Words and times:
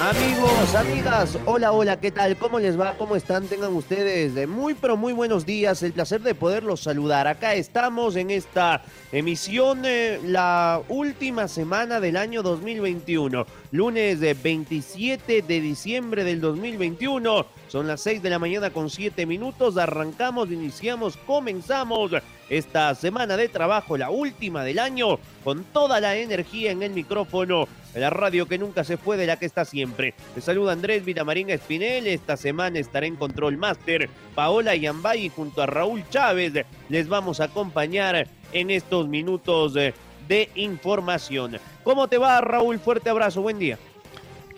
Amigos, 0.00 0.74
amigas, 0.74 1.38
hola, 1.44 1.72
hola, 1.72 2.00
¿qué 2.00 2.10
tal? 2.10 2.34
¿Cómo 2.38 2.58
les 2.58 2.80
va? 2.80 2.94
¿Cómo 2.96 3.16
están? 3.16 3.46
Tengan 3.48 3.74
ustedes 3.74 4.34
de 4.34 4.46
muy, 4.46 4.72
pero 4.72 4.96
muy 4.96 5.12
buenos 5.12 5.44
días. 5.44 5.82
El 5.82 5.92
placer 5.92 6.22
de 6.22 6.34
poderlos 6.34 6.80
saludar. 6.80 7.28
Acá 7.28 7.52
estamos 7.52 8.16
en 8.16 8.30
esta 8.30 8.80
emisión, 9.12 9.82
eh, 9.84 10.18
la 10.24 10.80
última 10.88 11.48
semana 11.48 12.00
del 12.00 12.16
año 12.16 12.42
2021. 12.42 13.44
Lunes 13.72 14.20
de 14.20 14.32
27 14.32 15.42
de 15.42 15.60
diciembre 15.60 16.24
del 16.24 16.40
2021. 16.40 17.44
Son 17.70 17.86
las 17.86 18.00
6 18.00 18.20
de 18.20 18.30
la 18.30 18.40
mañana 18.40 18.70
con 18.70 18.90
7 18.90 19.26
minutos. 19.26 19.76
Arrancamos, 19.76 20.50
iniciamos, 20.50 21.16
comenzamos 21.18 22.10
esta 22.48 22.92
semana 22.96 23.36
de 23.36 23.48
trabajo, 23.48 23.96
la 23.96 24.10
última 24.10 24.64
del 24.64 24.80
año, 24.80 25.20
con 25.44 25.62
toda 25.62 26.00
la 26.00 26.16
energía 26.16 26.72
en 26.72 26.82
el 26.82 26.90
micrófono 26.90 27.68
la 27.94 28.10
radio 28.10 28.46
que 28.46 28.58
nunca 28.58 28.82
se 28.82 28.96
fue, 28.96 29.16
de 29.16 29.26
la 29.26 29.38
que 29.38 29.46
está 29.46 29.64
siempre. 29.64 30.14
Te 30.34 30.40
saluda 30.40 30.72
Andrés 30.72 31.04
Vitamarín 31.04 31.50
Espinel. 31.50 32.08
Esta 32.08 32.36
semana 32.36 32.80
estaré 32.80 33.06
en 33.06 33.14
Control 33.14 33.56
Master. 33.56 34.10
Paola 34.34 34.74
Yambay 34.74 35.28
junto 35.28 35.62
a 35.62 35.66
Raúl 35.66 36.02
Chávez 36.10 36.52
les 36.88 37.08
vamos 37.08 37.40
a 37.40 37.44
acompañar 37.44 38.26
en 38.52 38.70
estos 38.70 39.06
minutos 39.06 39.74
de 39.74 40.50
información. 40.56 41.58
¿Cómo 41.84 42.08
te 42.08 42.18
va, 42.18 42.40
Raúl? 42.40 42.80
Fuerte 42.80 43.10
abrazo, 43.10 43.42
buen 43.42 43.60
día. 43.60 43.78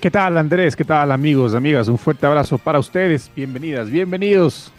¿Qué 0.03 0.11
tal, 0.11 0.36
Andrés? 0.36 0.75
¿Qué 0.75 0.84
tal, 0.84 1.12
amigos, 1.12 1.55
amigas? 1.55 1.86
Un 1.86 1.97
fuerte 1.97 2.27
abrazo 2.27 2.58
para 2.58 2.81
ustedes. 2.81 3.31
Bienvenidas, 3.36 3.89
bienvenidos 3.89 4.72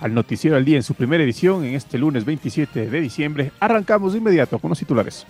al 0.00 0.12
Noticiero 0.12 0.56
al 0.56 0.64
Día 0.64 0.74
en 0.74 0.82
su 0.82 0.94
primera 0.94 1.22
edición 1.22 1.64
en 1.64 1.76
este 1.76 1.96
lunes 1.96 2.24
27 2.24 2.90
de 2.90 3.00
diciembre. 3.00 3.52
Arrancamos 3.60 4.14
de 4.14 4.18
inmediato 4.18 4.58
con 4.58 4.70
los 4.70 4.78
titulares. 4.80 5.28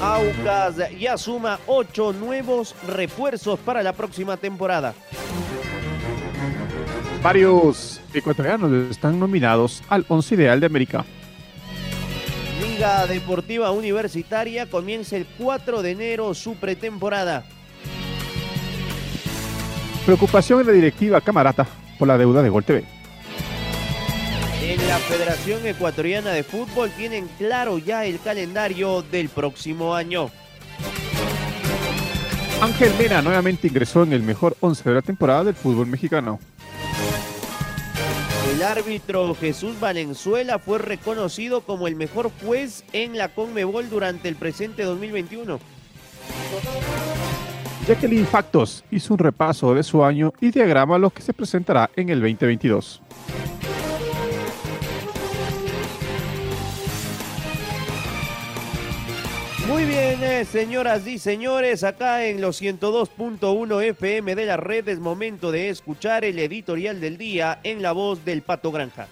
Aucas 0.00 0.76
ya 0.96 1.18
suma 1.18 1.58
ocho 1.66 2.12
nuevos 2.12 2.76
refuerzos 2.86 3.58
para 3.58 3.82
la 3.82 3.92
próxima 3.92 4.36
temporada. 4.36 4.94
Varios 7.20 8.00
ecuatorianos 8.14 8.92
están 8.92 9.18
nominados 9.18 9.82
al 9.88 10.04
once 10.06 10.36
ideal 10.36 10.60
de 10.60 10.66
América. 10.66 11.04
Liga 12.78 13.08
Deportiva 13.08 13.72
Universitaria 13.72 14.66
comienza 14.66 15.16
el 15.16 15.26
4 15.36 15.82
de 15.82 15.90
enero 15.90 16.32
su 16.32 16.54
pretemporada. 16.54 17.44
Preocupación 20.06 20.60
en 20.60 20.66
la 20.68 20.72
directiva 20.72 21.20
Camarata 21.20 21.66
por 21.98 22.06
la 22.06 22.16
deuda 22.16 22.40
de 22.40 22.50
Gol 22.50 22.62
TV. 22.62 22.84
En 24.62 24.86
la 24.86 24.98
Federación 24.98 25.66
Ecuatoriana 25.66 26.30
de 26.30 26.44
Fútbol 26.44 26.90
tienen 26.90 27.28
claro 27.36 27.78
ya 27.78 28.04
el 28.04 28.20
calendario 28.20 29.02
del 29.02 29.28
próximo 29.28 29.96
año. 29.96 30.30
Ángel 32.62 32.92
Mena 32.96 33.22
nuevamente 33.22 33.66
ingresó 33.66 34.04
en 34.04 34.12
el 34.12 34.22
mejor 34.22 34.56
11 34.60 34.88
de 34.88 34.94
la 34.94 35.02
temporada 35.02 35.42
del 35.42 35.56
fútbol 35.56 35.88
mexicano. 35.88 36.38
El 38.58 38.64
árbitro 38.64 39.36
Jesús 39.36 39.78
Valenzuela 39.78 40.58
fue 40.58 40.80
reconocido 40.80 41.60
como 41.60 41.86
el 41.86 41.94
mejor 41.94 42.32
juez 42.42 42.82
en 42.92 43.16
la 43.16 43.28
Conmebol 43.28 43.88
durante 43.88 44.28
el 44.28 44.34
presente 44.34 44.82
2021. 44.82 45.60
Jacqueline 47.86 48.26
Factos 48.26 48.84
hizo 48.90 49.14
un 49.14 49.20
repaso 49.20 49.74
de 49.74 49.84
su 49.84 50.02
año 50.02 50.32
y 50.40 50.50
diagrama 50.50 50.98
lo 50.98 51.10
que 51.10 51.22
se 51.22 51.32
presentará 51.32 51.88
en 51.94 52.08
el 52.08 52.20
2022. 52.20 53.00
Muy 59.68 59.84
bien, 59.84 60.24
eh, 60.24 60.46
señoras 60.46 61.06
y 61.06 61.18
señores, 61.18 61.84
acá 61.84 62.24
en 62.24 62.40
los 62.40 62.62
102.1 62.62 63.82
FM 63.82 64.34
de 64.34 64.46
la 64.46 64.56
red 64.56 64.88
es 64.88 64.98
momento 64.98 65.52
de 65.52 65.68
escuchar 65.68 66.24
el 66.24 66.38
editorial 66.38 67.02
del 67.02 67.18
día 67.18 67.60
en 67.62 67.82
la 67.82 67.92
voz 67.92 68.24
del 68.24 68.40
Pato 68.40 68.72
Granja. 68.72 69.08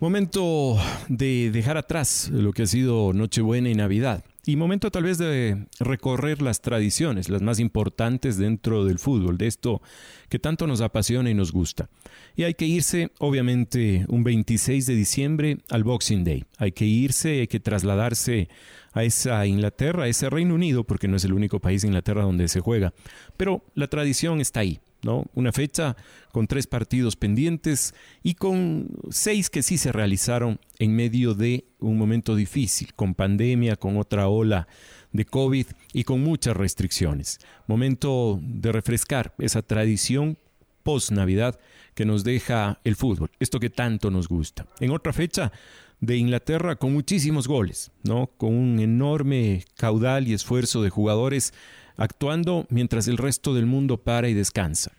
Momento 0.00 0.78
de 1.08 1.50
dejar 1.52 1.76
atrás 1.76 2.30
lo 2.32 2.52
que 2.52 2.62
ha 2.62 2.66
sido 2.66 3.12
Nochebuena 3.12 3.68
y 3.68 3.74
Navidad. 3.74 4.24
Y 4.44 4.56
momento 4.56 4.90
tal 4.90 5.04
vez 5.04 5.18
de 5.18 5.66
recorrer 5.78 6.42
las 6.42 6.62
tradiciones, 6.62 7.28
las 7.28 7.42
más 7.42 7.60
importantes 7.60 8.38
dentro 8.38 8.84
del 8.84 8.98
fútbol, 8.98 9.38
de 9.38 9.46
esto 9.46 9.82
que 10.28 10.40
tanto 10.40 10.66
nos 10.66 10.80
apasiona 10.80 11.30
y 11.30 11.34
nos 11.34 11.52
gusta. 11.52 11.88
Y 12.34 12.42
hay 12.42 12.54
que 12.54 12.66
irse, 12.66 13.12
obviamente, 13.18 14.04
un 14.08 14.24
26 14.24 14.86
de 14.86 14.94
diciembre 14.96 15.58
al 15.70 15.84
Boxing 15.84 16.24
Day. 16.24 16.44
Hay 16.56 16.72
que 16.72 16.86
irse, 16.86 17.40
hay 17.40 17.46
que 17.46 17.60
trasladarse 17.60 18.48
a 18.92 19.04
esa 19.04 19.46
Inglaterra, 19.46 20.04
a 20.04 20.08
ese 20.08 20.30
Reino 20.30 20.54
Unido, 20.54 20.84
porque 20.84 21.08
no 21.08 21.16
es 21.16 21.24
el 21.24 21.32
único 21.32 21.60
país 21.60 21.82
de 21.82 21.88
Inglaterra 21.88 22.22
donde 22.22 22.48
se 22.48 22.60
juega. 22.60 22.92
Pero 23.36 23.64
la 23.74 23.88
tradición 23.88 24.40
está 24.40 24.60
ahí, 24.60 24.80
¿no? 25.02 25.24
Una 25.34 25.52
fecha 25.52 25.96
con 26.32 26.46
tres 26.46 26.66
partidos 26.66 27.16
pendientes 27.16 27.94
y 28.22 28.34
con 28.34 28.88
seis 29.10 29.50
que 29.50 29.62
sí 29.62 29.78
se 29.78 29.92
realizaron 29.92 30.60
en 30.78 30.94
medio 30.94 31.34
de 31.34 31.64
un 31.78 31.98
momento 31.98 32.36
difícil, 32.36 32.94
con 32.94 33.14
pandemia, 33.14 33.76
con 33.76 33.96
otra 33.96 34.28
ola 34.28 34.68
de 35.12 35.24
COVID 35.24 35.66
y 35.92 36.04
con 36.04 36.22
muchas 36.22 36.56
restricciones. 36.56 37.38
Momento 37.66 38.40
de 38.42 38.72
refrescar 38.72 39.34
esa 39.38 39.62
tradición 39.62 40.38
post-Navidad 40.82 41.58
que 41.94 42.04
nos 42.04 42.24
deja 42.24 42.80
el 42.84 42.96
fútbol, 42.96 43.30
esto 43.38 43.60
que 43.60 43.70
tanto 43.70 44.10
nos 44.10 44.28
gusta. 44.28 44.66
En 44.80 44.90
otra 44.90 45.12
fecha 45.12 45.52
de 46.02 46.16
Inglaterra 46.16 46.76
con 46.76 46.92
muchísimos 46.92 47.46
goles, 47.46 47.92
¿no? 48.02 48.26
Con 48.36 48.54
un 48.54 48.80
enorme 48.80 49.64
caudal 49.76 50.26
y 50.26 50.34
esfuerzo 50.34 50.82
de 50.82 50.90
jugadores 50.90 51.54
actuando 51.96 52.66
mientras 52.70 53.06
el 53.06 53.16
resto 53.16 53.54
del 53.54 53.66
mundo 53.66 53.98
para 53.98 54.28
y 54.28 54.34
descansa. 54.34 54.90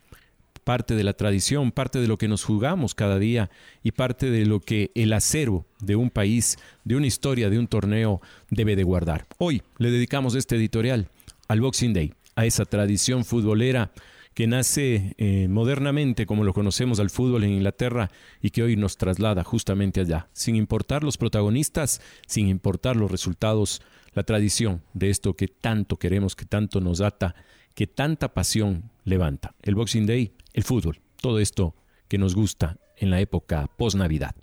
Parte 0.64 0.96
de 0.96 1.03
la 1.03 1.12
tradición, 1.12 1.74
parte 1.74 2.00
de 2.00 2.08
lo 2.08 2.18
que 2.18 2.30
nos 2.30 2.46
jugamos 2.46 2.96
cada 2.96 3.19
día 3.19 3.50
y 3.84 3.91
parte 3.91 4.31
de 4.31 4.46
lo 4.46 4.62
que 4.62 4.91
el 4.96 5.12
acero 5.12 5.66
de 5.81 5.97
un 5.97 6.09
país, 6.09 6.58
de 6.86 6.96
una 6.96 7.08
historia, 7.08 7.50
de 7.50 7.59
un 7.59 7.68
torneo 7.68 8.22
debe 8.50 8.78
de 8.78 8.84
guardar. 8.84 9.28
Hoy 9.40 9.62
le 9.80 9.91
dedicamos 9.91 10.35
este 10.35 10.56
editorial 10.56 11.09
al 11.50 11.59
Boxing 11.59 11.94
Day, 11.94 12.14
a 12.38 12.46
esa 12.46 12.64
tradición 12.64 13.25
futbolera 13.25 13.91
que 14.33 14.47
nace 14.47 15.16
eh, 15.17 15.47
modernamente 15.47 16.25
como 16.25 16.44
lo 16.44 16.53
conocemos 16.53 16.99
al 16.99 17.09
fútbol 17.09 17.44
en 17.44 17.51
Inglaterra 17.51 18.09
y 18.41 18.49
que 18.49 18.63
hoy 18.63 18.75
nos 18.75 18.97
traslada 18.97 19.44
justamente 19.44 20.01
allá, 20.01 20.27
sin 20.33 20.55
importar 20.55 21.03
los 21.03 21.17
protagonistas, 21.17 22.01
sin 22.27 22.47
importar 22.47 22.95
los 22.95 23.11
resultados, 23.11 23.81
la 24.13 24.23
tradición 24.23 24.81
de 24.93 25.09
esto 25.09 25.35
que 25.35 25.47
tanto 25.47 25.97
queremos, 25.97 26.35
que 26.35 26.45
tanto 26.45 26.81
nos 26.81 27.01
ata, 27.01 27.35
que 27.75 27.87
tanta 27.87 28.34
pasión 28.34 28.91
levanta. 29.03 29.55
El 29.61 29.75
Boxing 29.75 30.05
Day, 30.05 30.34
el 30.53 30.63
fútbol, 30.63 31.02
todo 31.22 31.40
esto 31.40 31.75
que 32.08 32.17
nos 32.17 32.35
gusta 32.35 32.78
en 32.97 33.09
la 33.09 33.19
época 33.19 33.69
post-Navidad. 33.78 34.35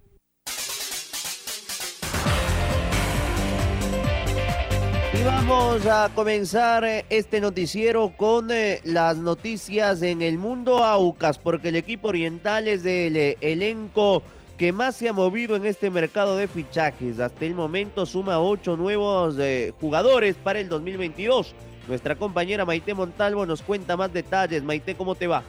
Y 5.21 5.23
vamos 5.23 5.85
a 5.85 6.09
comenzar 6.15 6.83
eh, 6.83 7.05
este 7.11 7.43
noticiero 7.43 8.11
con 8.17 8.51
eh, 8.51 8.81
las 8.85 9.19
noticias 9.19 10.01
en 10.01 10.23
el 10.23 10.39
mundo 10.39 10.83
Aucas, 10.83 11.39
porque 11.39 11.69
el 11.69 11.77
equipo 11.77 12.09
oriental 12.09 12.67
es 12.67 12.83
del 12.83 13.15
eh, 13.19 13.37
elenco 13.43 14.23
que 14.57 14.73
más 14.73 14.97
se 14.97 15.11
ha 15.11 15.13
movido 15.13 15.57
en 15.57 15.67
este 15.67 15.91
mercado 15.91 16.39
de 16.39 16.49
fichajes. 16.49 17.21
Hasta 17.21 17.45
el 17.45 17.55
momento 17.55 18.07
suma 18.07 18.41
ocho 18.41 18.79
nuevos 18.79 19.37
jugadores 19.79 20.37
para 20.37 20.59
el 20.59 20.71
2022. 20.71 21.55
Nuestra 21.87 22.15
compañera 22.15 22.65
Maite 22.65 22.95
Montalvo 22.95 23.45
nos 23.45 23.61
cuenta 23.61 23.99
más 23.99 24.11
detalles. 24.15 24.63
Maite, 24.63 24.95
¿cómo 24.95 25.17
te 25.17 25.27
va? 25.27 25.43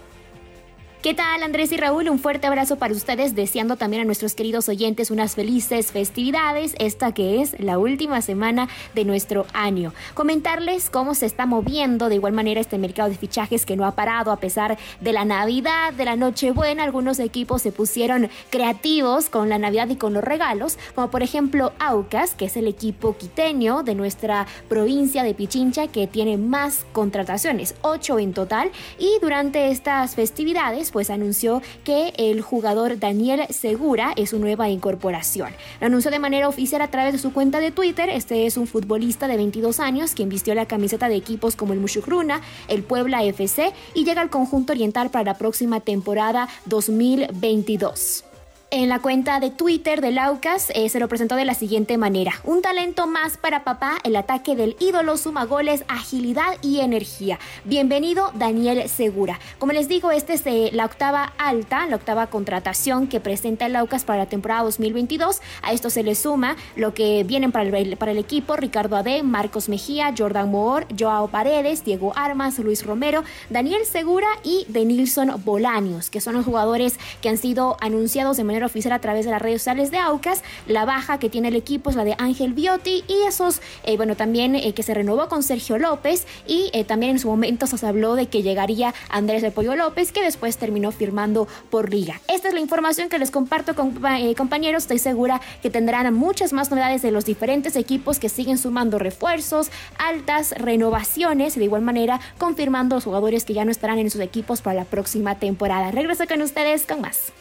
¿Qué 1.01 1.15
tal 1.15 1.41
Andrés 1.41 1.71
y 1.71 1.77
Raúl? 1.77 2.07
Un 2.09 2.19
fuerte 2.19 2.45
abrazo 2.45 2.75
para 2.75 2.93
ustedes, 2.93 3.33
deseando 3.33 3.75
también 3.75 4.03
a 4.03 4.05
nuestros 4.05 4.35
queridos 4.35 4.69
oyentes 4.69 5.09
unas 5.09 5.33
felices 5.33 5.91
festividades, 5.91 6.75
esta 6.77 7.11
que 7.11 7.41
es 7.41 7.59
la 7.59 7.79
última 7.79 8.21
semana 8.21 8.69
de 8.93 9.03
nuestro 9.03 9.47
año. 9.51 9.95
Comentarles 10.13 10.91
cómo 10.91 11.15
se 11.15 11.25
está 11.25 11.47
moviendo 11.47 12.07
de 12.07 12.15
igual 12.15 12.33
manera 12.33 12.61
este 12.61 12.77
mercado 12.77 13.09
de 13.09 13.15
fichajes 13.15 13.65
que 13.65 13.75
no 13.75 13.87
ha 13.87 13.95
parado 13.95 14.31
a 14.31 14.39
pesar 14.39 14.77
de 14.99 15.11
la 15.11 15.25
Navidad, 15.25 15.91
de 15.91 16.05
la 16.05 16.15
Nochebuena. 16.15 16.83
Algunos 16.83 17.17
equipos 17.17 17.63
se 17.63 17.71
pusieron 17.71 18.29
creativos 18.51 19.27
con 19.29 19.49
la 19.49 19.57
Navidad 19.57 19.89
y 19.89 19.95
con 19.95 20.13
los 20.13 20.23
regalos, 20.23 20.77
como 20.93 21.09
por 21.09 21.23
ejemplo 21.23 21.73
Aucas, 21.79 22.35
que 22.35 22.45
es 22.45 22.55
el 22.57 22.67
equipo 22.67 23.17
quiteño 23.17 23.81
de 23.81 23.95
nuestra 23.95 24.45
provincia 24.69 25.23
de 25.23 25.33
Pichincha 25.33 25.87
que 25.87 26.05
tiene 26.05 26.37
más 26.37 26.85
contrataciones, 26.91 27.73
ocho 27.81 28.19
en 28.19 28.33
total, 28.33 28.69
y 28.99 29.17
durante 29.19 29.71
estas 29.71 30.13
festividades 30.13 30.90
pues 30.91 31.09
anunció 31.09 31.61
que 31.83 32.13
el 32.17 32.41
jugador 32.41 32.99
Daniel 32.99 33.41
Segura 33.49 34.13
es 34.15 34.31
su 34.31 34.39
nueva 34.39 34.69
incorporación. 34.69 35.51
Lo 35.79 35.87
anunció 35.87 36.11
de 36.11 36.19
manera 36.19 36.47
oficial 36.47 36.81
a 36.81 36.89
través 36.89 37.13
de 37.13 37.19
su 37.19 37.33
cuenta 37.33 37.59
de 37.59 37.71
Twitter. 37.71 38.09
Este 38.09 38.45
es 38.45 38.57
un 38.57 38.67
futbolista 38.67 39.27
de 39.27 39.37
22 39.37 39.79
años 39.79 40.13
quien 40.13 40.29
vistió 40.29 40.55
la 40.55 40.65
camiseta 40.65 41.09
de 41.09 41.15
equipos 41.15 41.55
como 41.55 41.73
el 41.73 41.79
Mushukruna, 41.79 42.41
el 42.67 42.83
Puebla 42.83 43.23
FC 43.23 43.73
y 43.93 44.05
llega 44.05 44.21
al 44.21 44.29
conjunto 44.29 44.73
oriental 44.73 45.09
para 45.09 45.25
la 45.25 45.37
próxima 45.37 45.79
temporada 45.79 46.47
2022. 46.65 48.30
En 48.73 48.87
la 48.87 48.99
cuenta 48.99 49.41
de 49.41 49.51
Twitter 49.51 49.99
de 49.99 50.11
Laucas 50.11 50.71
eh, 50.73 50.87
se 50.87 51.01
lo 51.01 51.09
presentó 51.09 51.35
de 51.35 51.43
la 51.43 51.55
siguiente 51.55 51.97
manera. 51.97 52.31
Un 52.45 52.61
talento 52.61 53.05
más 53.05 53.35
para 53.35 53.65
papá, 53.65 53.97
el 54.05 54.15
ataque 54.15 54.55
del 54.55 54.77
ídolo 54.79 55.17
suma 55.17 55.43
goles, 55.43 55.83
agilidad 55.89 56.55
y 56.61 56.79
energía. 56.79 57.37
Bienvenido 57.65 58.31
Daniel 58.33 58.87
Segura. 58.87 59.41
Como 59.59 59.73
les 59.73 59.89
digo, 59.89 60.11
esta 60.11 60.31
es 60.31 60.45
eh, 60.45 60.69
la 60.71 60.85
octava 60.85 61.33
alta, 61.37 61.85
la 61.87 61.97
octava 61.97 62.27
contratación 62.27 63.07
que 63.07 63.19
presenta 63.19 63.65
el 63.65 63.73
para 64.05 64.19
la 64.19 64.25
temporada 64.27 64.63
2022. 64.63 65.41
A 65.63 65.73
esto 65.73 65.89
se 65.89 66.03
le 66.03 66.15
suma 66.15 66.55
lo 66.77 66.93
que 66.93 67.25
vienen 67.25 67.51
para 67.51 67.65
el, 67.65 67.97
para 67.97 68.13
el 68.13 68.19
equipo, 68.19 68.55
Ricardo 68.55 68.95
Ade, 68.95 69.21
Marcos 69.21 69.67
Mejía, 69.67 70.13
Jordan 70.17 70.49
Moore, 70.49 70.87
Joao 70.97 71.27
Paredes, 71.27 71.83
Diego 71.83 72.13
Armas, 72.15 72.57
Luis 72.59 72.85
Romero, 72.85 73.25
Daniel 73.49 73.85
Segura 73.85 74.29
y 74.45 74.63
Denilson 74.69 75.43
Bolaños, 75.43 76.09
que 76.09 76.21
son 76.21 76.35
los 76.35 76.45
jugadores 76.45 76.97
que 77.21 77.27
han 77.27 77.37
sido 77.37 77.75
anunciados 77.81 78.37
de 78.37 78.45
manera 78.45 78.60
oficial 78.63 78.93
a 78.93 78.99
través 78.99 79.25
de 79.25 79.31
las 79.31 79.41
redes 79.41 79.61
sociales 79.61 79.91
de 79.91 79.97
Aucas. 79.97 80.43
La 80.67 80.85
baja 80.85 81.19
que 81.19 81.29
tiene 81.29 81.49
el 81.49 81.55
equipo 81.55 81.89
es 81.89 81.95
la 81.95 82.03
de 82.03 82.15
Ángel 82.17 82.53
Biotti 82.53 83.03
y 83.07 83.27
esos, 83.27 83.61
eh, 83.83 83.97
bueno, 83.97 84.15
también 84.15 84.55
eh, 84.55 84.73
que 84.73 84.83
se 84.83 84.93
renovó 84.93 85.27
con 85.27 85.43
Sergio 85.43 85.77
López 85.77 86.25
y 86.47 86.69
eh, 86.73 86.83
también 86.83 87.13
en 87.13 87.19
su 87.19 87.27
momento 87.27 87.67
se 87.67 87.85
habló 87.85 88.15
de 88.15 88.27
que 88.27 88.43
llegaría 88.43 88.93
Andrés 89.09 89.41
de 89.41 89.51
Pollo 89.51 89.75
López, 89.75 90.11
que 90.11 90.21
después 90.21 90.57
terminó 90.57 90.91
firmando 90.91 91.47
por 91.69 91.89
Liga. 91.89 92.21
Esta 92.27 92.47
es 92.47 92.53
la 92.53 92.59
información 92.59 93.09
que 93.09 93.19
les 93.19 93.31
comparto, 93.31 93.75
compañeros. 93.75 94.83
Estoy 94.83 94.99
segura 94.99 95.41
que 95.61 95.69
tendrán 95.69 96.13
muchas 96.13 96.53
más 96.53 96.69
novedades 96.69 97.01
de 97.01 97.11
los 97.11 97.25
diferentes 97.25 97.75
equipos 97.75 98.19
que 98.19 98.29
siguen 98.29 98.57
sumando 98.57 98.99
refuerzos, 98.99 99.69
altas 99.97 100.51
renovaciones 100.57 101.55
y 101.55 101.59
de 101.59 101.65
igual 101.65 101.81
manera 101.81 102.19
confirmando 102.37 102.95
los 102.95 103.03
jugadores 103.03 103.45
que 103.45 103.53
ya 103.53 103.65
no 103.65 103.71
estarán 103.71 103.99
en 103.99 104.09
sus 104.09 104.21
equipos 104.21 104.61
para 104.61 104.75
la 104.75 104.85
próxima 104.85 105.35
temporada. 105.35 105.91
Regreso 105.91 106.27
con 106.27 106.41
ustedes 106.41 106.85
con 106.85 107.01
más. 107.01 107.31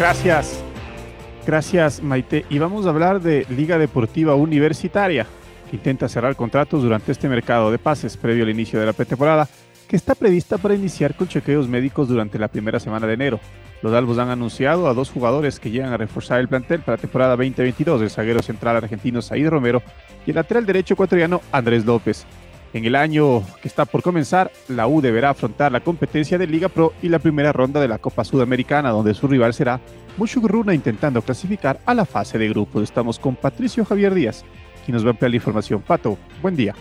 Gracias. 0.00 0.64
Gracias, 1.46 2.02
Maite. 2.02 2.46
Y 2.48 2.58
vamos 2.58 2.86
a 2.86 2.88
hablar 2.88 3.20
de 3.20 3.44
Liga 3.50 3.76
Deportiva 3.76 4.34
Universitaria, 4.34 5.26
que 5.68 5.76
intenta 5.76 6.08
cerrar 6.08 6.36
contratos 6.36 6.82
durante 6.82 7.12
este 7.12 7.28
mercado 7.28 7.70
de 7.70 7.78
pases 7.78 8.16
previo 8.16 8.44
al 8.44 8.48
inicio 8.48 8.80
de 8.80 8.86
la 8.86 8.94
pretemporada, 8.94 9.46
que 9.86 9.96
está 9.96 10.14
prevista 10.14 10.56
para 10.56 10.74
iniciar 10.74 11.14
con 11.14 11.28
chequeos 11.28 11.68
médicos 11.68 12.08
durante 12.08 12.38
la 12.38 12.48
primera 12.48 12.80
semana 12.80 13.06
de 13.06 13.12
enero. 13.12 13.40
Los 13.82 13.92
Albos 13.92 14.16
han 14.16 14.30
anunciado 14.30 14.88
a 14.88 14.94
dos 14.94 15.10
jugadores 15.10 15.60
que 15.60 15.70
llegan 15.70 15.92
a 15.92 15.98
reforzar 15.98 16.40
el 16.40 16.48
plantel 16.48 16.80
para 16.80 16.96
la 16.96 17.02
temporada 17.02 17.36
2022, 17.36 18.00
el 18.00 18.08
zaguero 18.08 18.40
central 18.40 18.76
argentino 18.76 19.20
Said 19.20 19.50
Romero 19.50 19.82
y 20.26 20.30
el 20.30 20.36
lateral 20.36 20.64
derecho 20.64 20.94
ecuatoriano 20.94 21.42
Andrés 21.52 21.84
López. 21.84 22.24
En 22.72 22.84
el 22.84 22.94
año 22.94 23.42
que 23.60 23.66
está 23.66 23.84
por 23.84 24.00
comenzar, 24.00 24.52
la 24.68 24.86
U 24.86 25.00
deberá 25.00 25.30
afrontar 25.30 25.72
la 25.72 25.80
competencia 25.80 26.38
de 26.38 26.46
Liga 26.46 26.68
Pro 26.68 26.92
y 27.02 27.08
la 27.08 27.18
primera 27.18 27.52
ronda 27.52 27.80
de 27.80 27.88
la 27.88 27.98
Copa 27.98 28.22
Sudamericana, 28.22 28.90
donde 28.90 29.12
su 29.12 29.26
rival 29.26 29.52
será 29.52 29.80
Mushugruna 30.16 30.72
intentando 30.72 31.20
clasificar 31.20 31.80
a 31.84 31.94
la 31.94 32.04
fase 32.04 32.38
de 32.38 32.48
grupos. 32.48 32.84
Estamos 32.84 33.18
con 33.18 33.34
Patricio 33.34 33.84
Javier 33.84 34.14
Díaz, 34.14 34.44
quien 34.84 34.94
nos 34.94 35.04
va 35.04 35.08
a 35.08 35.10
ampliar 35.10 35.30
la 35.30 35.36
información. 35.36 35.82
Pato, 35.82 36.16
buen 36.40 36.54
día. 36.54 36.76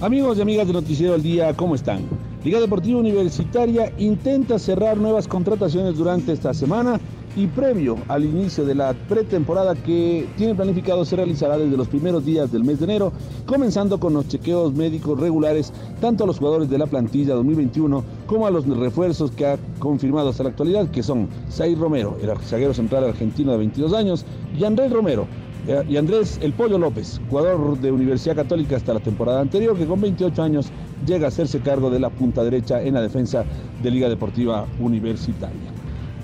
Amigos 0.00 0.38
y 0.38 0.42
amigas 0.42 0.68
de 0.68 0.72
Noticiero 0.72 1.14
al 1.14 1.22
Día, 1.22 1.52
¿cómo 1.54 1.74
están? 1.74 2.02
Liga 2.44 2.60
Deportiva 2.60 3.00
Universitaria 3.00 3.92
intenta 3.98 4.58
cerrar 4.58 4.96
nuevas 4.96 5.26
contrataciones 5.26 5.96
durante 5.96 6.32
esta 6.32 6.54
semana 6.54 7.00
y 7.36 7.46
previo 7.46 7.96
al 8.08 8.24
inicio 8.24 8.64
de 8.64 8.74
la 8.74 8.92
pretemporada 9.08 9.74
que 9.74 10.26
tiene 10.36 10.54
planificado 10.54 11.04
se 11.04 11.16
realizará 11.16 11.56
desde 11.56 11.76
los 11.76 11.88
primeros 11.88 12.24
días 12.24 12.52
del 12.52 12.64
mes 12.64 12.78
de 12.78 12.84
enero, 12.84 13.12
comenzando 13.46 13.98
con 13.98 14.12
los 14.14 14.28
chequeos 14.28 14.74
médicos 14.74 15.18
regulares 15.18 15.72
tanto 16.00 16.24
a 16.24 16.26
los 16.26 16.38
jugadores 16.38 16.68
de 16.68 16.78
la 16.78 16.86
plantilla 16.86 17.34
2021 17.34 18.04
como 18.26 18.46
a 18.46 18.50
los 18.50 18.66
refuerzos 18.66 19.30
que 19.30 19.46
ha 19.46 19.58
confirmado 19.78 20.28
hasta 20.28 20.42
la 20.42 20.50
actualidad, 20.50 20.90
que 20.90 21.02
son 21.02 21.28
Zair 21.50 21.78
Romero, 21.78 22.16
el 22.22 22.30
zaguero 22.38 22.74
central 22.74 23.04
argentino 23.04 23.52
de 23.52 23.58
22 23.58 23.94
años, 23.94 24.24
y 24.58 24.64
Andrés 24.64 24.92
Romero, 24.92 25.26
eh, 25.66 25.84
y 25.88 25.96
Andrés 25.96 26.38
El 26.42 26.52
Pollo 26.52 26.76
López, 26.76 27.20
jugador 27.30 27.78
de 27.78 27.92
Universidad 27.92 28.36
Católica 28.36 28.76
hasta 28.76 28.94
la 28.94 29.00
temporada 29.00 29.40
anterior, 29.40 29.76
que 29.76 29.86
con 29.86 30.00
28 30.00 30.42
años 30.42 30.70
llega 31.06 31.26
a 31.26 31.28
hacerse 31.28 31.60
cargo 31.60 31.88
de 31.88 32.00
la 32.00 32.10
punta 32.10 32.44
derecha 32.44 32.82
en 32.82 32.94
la 32.94 33.00
defensa 33.00 33.44
de 33.82 33.90
Liga 33.90 34.08
Deportiva 34.08 34.66
Universitaria. 34.80 35.81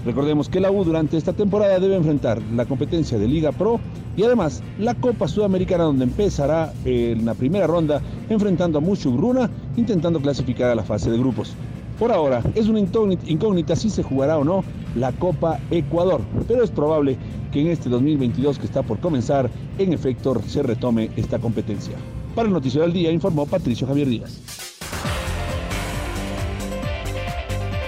Recordemos 0.08 0.48
que 0.48 0.58
la 0.58 0.70
U 0.70 0.84
durante 0.84 1.18
esta 1.18 1.34
temporada 1.34 1.78
debe 1.78 1.94
enfrentar 1.94 2.40
la 2.54 2.64
competencia 2.64 3.18
de 3.18 3.28
Liga 3.28 3.52
Pro 3.52 3.78
y 4.16 4.22
además 4.22 4.62
la 4.78 4.94
Copa 4.94 5.28
Sudamericana 5.28 5.84
donde 5.84 6.04
empezará 6.04 6.72
en 6.86 7.26
la 7.26 7.34
primera 7.34 7.66
ronda 7.66 8.00
enfrentando 8.30 8.78
a 8.78 8.82
Gruna 8.82 9.50
intentando 9.76 10.18
clasificar 10.18 10.70
a 10.70 10.74
la 10.74 10.82
fase 10.82 11.10
de 11.10 11.18
grupos. 11.18 11.52
Por 11.98 12.10
ahora 12.10 12.42
es 12.54 12.68
una 12.68 12.80
incógnita 12.80 13.76
si 13.76 13.90
se 13.90 14.02
jugará 14.02 14.38
o 14.38 14.44
no 14.44 14.64
la 14.94 15.12
Copa 15.12 15.60
Ecuador, 15.70 16.22
pero 16.46 16.64
es 16.64 16.70
probable 16.70 17.18
que 17.52 17.60
en 17.60 17.66
este 17.66 17.90
2022 17.90 18.58
que 18.58 18.64
está 18.64 18.82
por 18.82 19.00
comenzar, 19.00 19.50
en 19.76 19.92
efecto 19.92 20.40
se 20.46 20.62
retome 20.62 21.10
esta 21.16 21.38
competencia. 21.38 21.96
Para 22.34 22.48
el 22.48 22.54
Noticiero 22.54 22.86
del 22.86 22.94
Día 22.94 23.12
informó 23.12 23.44
Patricio 23.44 23.86
Javier 23.86 24.08
Díaz. 24.08 24.67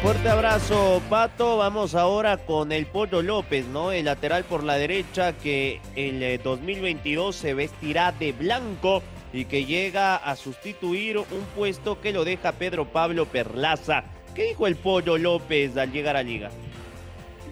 Fuerte 0.02 0.30
abrazo, 0.30 1.02
Pato. 1.10 1.58
Vamos 1.58 1.94
ahora 1.94 2.38
con 2.38 2.72
el 2.72 2.86
Pollo 2.86 3.20
López, 3.20 3.66
¿no? 3.66 3.92
El 3.92 4.06
lateral 4.06 4.44
por 4.44 4.64
la 4.64 4.76
derecha 4.76 5.34
que 5.36 5.78
el 5.94 6.42
2022 6.42 7.36
eh, 7.36 7.38
se 7.38 7.54
vestirá 7.54 8.10
de 8.10 8.32
blanco 8.32 9.02
y 9.34 9.44
que 9.44 9.66
llega 9.66 10.16
a 10.16 10.36
sustituir 10.36 11.18
un 11.18 11.44
puesto 11.54 12.00
que 12.00 12.14
lo 12.14 12.24
deja 12.24 12.52
Pedro 12.52 12.86
Pablo 12.86 13.26
Perlaza. 13.26 14.04
¿Qué 14.34 14.44
dijo 14.44 14.66
el 14.66 14.76
Pollo 14.76 15.18
López 15.18 15.76
al 15.76 15.92
llegar 15.92 16.16
a 16.16 16.22
Liga? 16.22 16.50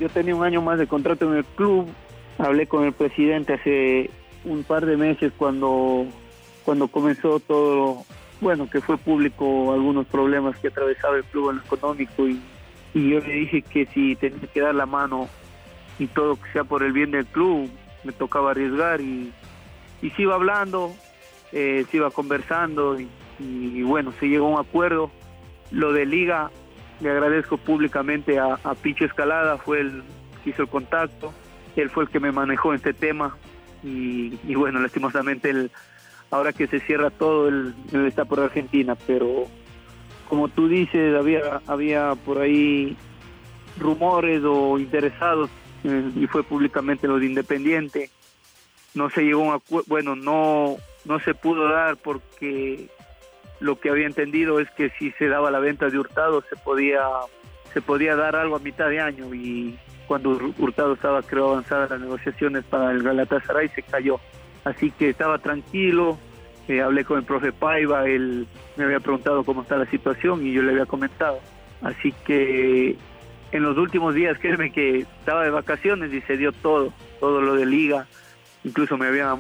Yo 0.00 0.08
tenía 0.08 0.34
un 0.34 0.42
año 0.42 0.62
más 0.62 0.78
de 0.78 0.86
contrato 0.86 1.30
en 1.30 1.36
el 1.38 1.44
club, 1.44 1.86
hablé 2.38 2.66
con 2.66 2.84
el 2.84 2.94
presidente 2.94 3.52
hace 3.52 4.08
un 4.46 4.62
par 4.64 4.86
de 4.86 4.96
meses 4.96 5.32
cuando, 5.36 6.06
cuando 6.64 6.88
comenzó 6.88 7.40
todo, 7.40 8.06
bueno, 8.40 8.68
que 8.70 8.80
fue 8.80 8.96
público 8.96 9.72
algunos 9.72 10.06
problemas 10.06 10.56
que 10.58 10.68
atravesaba 10.68 11.16
el 11.16 11.24
club 11.24 11.50
en 11.50 11.56
lo 11.56 11.62
económico 11.62 12.28
y, 12.28 12.40
y 12.94 13.10
yo 13.10 13.20
le 13.20 13.32
dije 13.32 13.62
que 13.62 13.86
si 13.86 14.16
tenía 14.16 14.46
que 14.52 14.60
dar 14.60 14.74
la 14.74 14.86
mano 14.86 15.28
y 15.98 16.06
todo 16.06 16.36
que 16.36 16.50
sea 16.52 16.64
por 16.64 16.82
el 16.82 16.92
bien 16.92 17.10
del 17.10 17.26
club, 17.26 17.70
me 18.04 18.12
tocaba 18.12 18.52
arriesgar 18.52 19.00
y, 19.00 19.32
y 20.00 20.10
se 20.10 20.22
iba 20.22 20.34
hablando, 20.34 20.94
eh, 21.52 21.84
se 21.90 21.96
iba 21.96 22.10
conversando 22.10 22.98
y, 23.40 23.82
bueno, 23.82 24.12
se 24.18 24.28
llegó 24.28 24.46
a 24.46 24.60
un 24.60 24.66
acuerdo. 24.66 25.10
Lo 25.70 25.92
de 25.92 26.06
liga, 26.06 26.50
le 27.00 27.10
agradezco 27.10 27.56
públicamente 27.56 28.38
a, 28.38 28.58
a 28.64 28.74
Picho 28.74 29.04
Escalada, 29.04 29.58
fue 29.58 29.80
el 29.80 30.02
que 30.42 30.50
hizo 30.50 30.62
el 30.62 30.68
contacto, 30.68 31.32
él 31.76 31.90
fue 31.90 32.04
el 32.04 32.10
que 32.10 32.20
me 32.20 32.32
manejó 32.32 32.74
este 32.74 32.92
tema 32.92 33.36
y, 33.82 34.54
bueno, 34.54 34.80
lastimosamente 34.80 35.50
él, 35.50 35.70
ahora 36.30 36.52
que 36.52 36.66
se 36.66 36.80
cierra 36.80 37.10
todo, 37.10 37.48
él, 37.48 37.74
está 38.06 38.24
por 38.24 38.40
Argentina, 38.40 38.96
pero 39.06 39.46
como 40.28 40.48
tú 40.48 40.68
dices, 40.68 41.16
había, 41.16 41.60
había 41.66 42.14
por 42.14 42.38
ahí 42.40 42.96
rumores 43.78 44.42
o 44.44 44.78
interesados 44.78 45.50
eh, 45.84 46.10
y 46.16 46.26
fue 46.26 46.42
públicamente 46.42 47.08
lo 47.08 47.18
de 47.18 47.26
Independiente. 47.26 48.10
No 48.94 49.10
se 49.10 49.22
llegó 49.22 49.42
a 49.42 49.48
un 49.48 49.54
acuerdo, 49.54 49.86
bueno, 49.88 50.16
no, 50.16 50.76
no 51.04 51.20
se 51.20 51.34
pudo 51.34 51.68
dar 51.68 51.96
porque 51.96 52.88
lo 53.60 53.80
que 53.80 53.90
había 53.90 54.06
entendido 54.06 54.60
es 54.60 54.70
que 54.72 54.90
si 54.98 55.10
se 55.12 55.28
daba 55.28 55.50
la 55.50 55.58
venta 55.58 55.88
de 55.88 55.98
Hurtado 55.98 56.42
se 56.48 56.56
podía 56.56 57.02
se 57.72 57.82
podía 57.82 58.16
dar 58.16 58.36
algo 58.36 58.56
a 58.56 58.60
mitad 58.60 58.88
de 58.88 59.00
año 59.00 59.34
y 59.34 59.78
cuando 60.06 60.30
Hurtado 60.58 60.94
estaba 60.94 61.22
creo 61.22 61.50
avanzada 61.50 61.88
las 61.88 62.00
negociaciones 62.00 62.64
para 62.64 62.92
el 62.92 63.02
Galatasaray 63.02 63.68
se 63.68 63.82
cayó 63.82 64.20
así 64.64 64.90
que 64.90 65.10
estaba 65.10 65.38
tranquilo 65.38 66.18
Eh, 66.68 66.82
hablé 66.82 67.02
con 67.02 67.16
el 67.16 67.24
profe 67.24 67.50
Paiva, 67.50 68.06
él 68.06 68.46
me 68.76 68.84
había 68.84 69.00
preguntado 69.00 69.42
cómo 69.42 69.62
está 69.62 69.78
la 69.78 69.86
situación 69.86 70.46
y 70.46 70.52
yo 70.52 70.62
le 70.62 70.72
había 70.72 70.84
comentado. 70.84 71.40
Así 71.80 72.12
que 72.26 72.94
en 73.52 73.62
los 73.62 73.78
últimos 73.78 74.14
días, 74.14 74.38
créeme 74.40 74.70
que 74.70 75.00
estaba 75.00 75.44
de 75.44 75.50
vacaciones 75.50 76.12
y 76.12 76.20
se 76.20 76.36
dio 76.36 76.52
todo, 76.52 76.92
todo 77.20 77.40
lo 77.40 77.54
de 77.54 77.64
liga. 77.64 78.06
Incluso 78.64 78.98
me 78.98 79.06
había, 79.06 79.34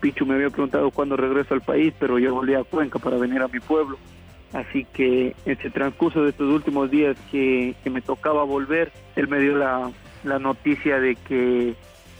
Pichu 0.00 0.26
me 0.26 0.34
había 0.34 0.50
preguntado 0.50 0.90
cuándo 0.90 1.16
regreso 1.16 1.54
al 1.54 1.62
país, 1.62 1.94
pero 1.98 2.18
yo 2.18 2.34
volví 2.34 2.52
a 2.52 2.64
Cuenca 2.64 2.98
para 2.98 3.16
venir 3.16 3.40
a 3.40 3.48
mi 3.48 3.60
pueblo. 3.60 3.96
Así 4.52 4.86
que 4.92 5.34
en 5.46 5.52
ese 5.52 5.70
transcurso 5.70 6.22
de 6.22 6.30
estos 6.30 6.48
últimos 6.50 6.90
días 6.90 7.16
que, 7.32 7.74
me 7.86 8.02
tocaba 8.02 8.44
volver, 8.44 8.92
él 9.16 9.26
me 9.26 9.40
dio 9.40 9.56
la 9.56 10.38
noticia 10.38 11.00
de 11.00 11.16
que 11.16 11.74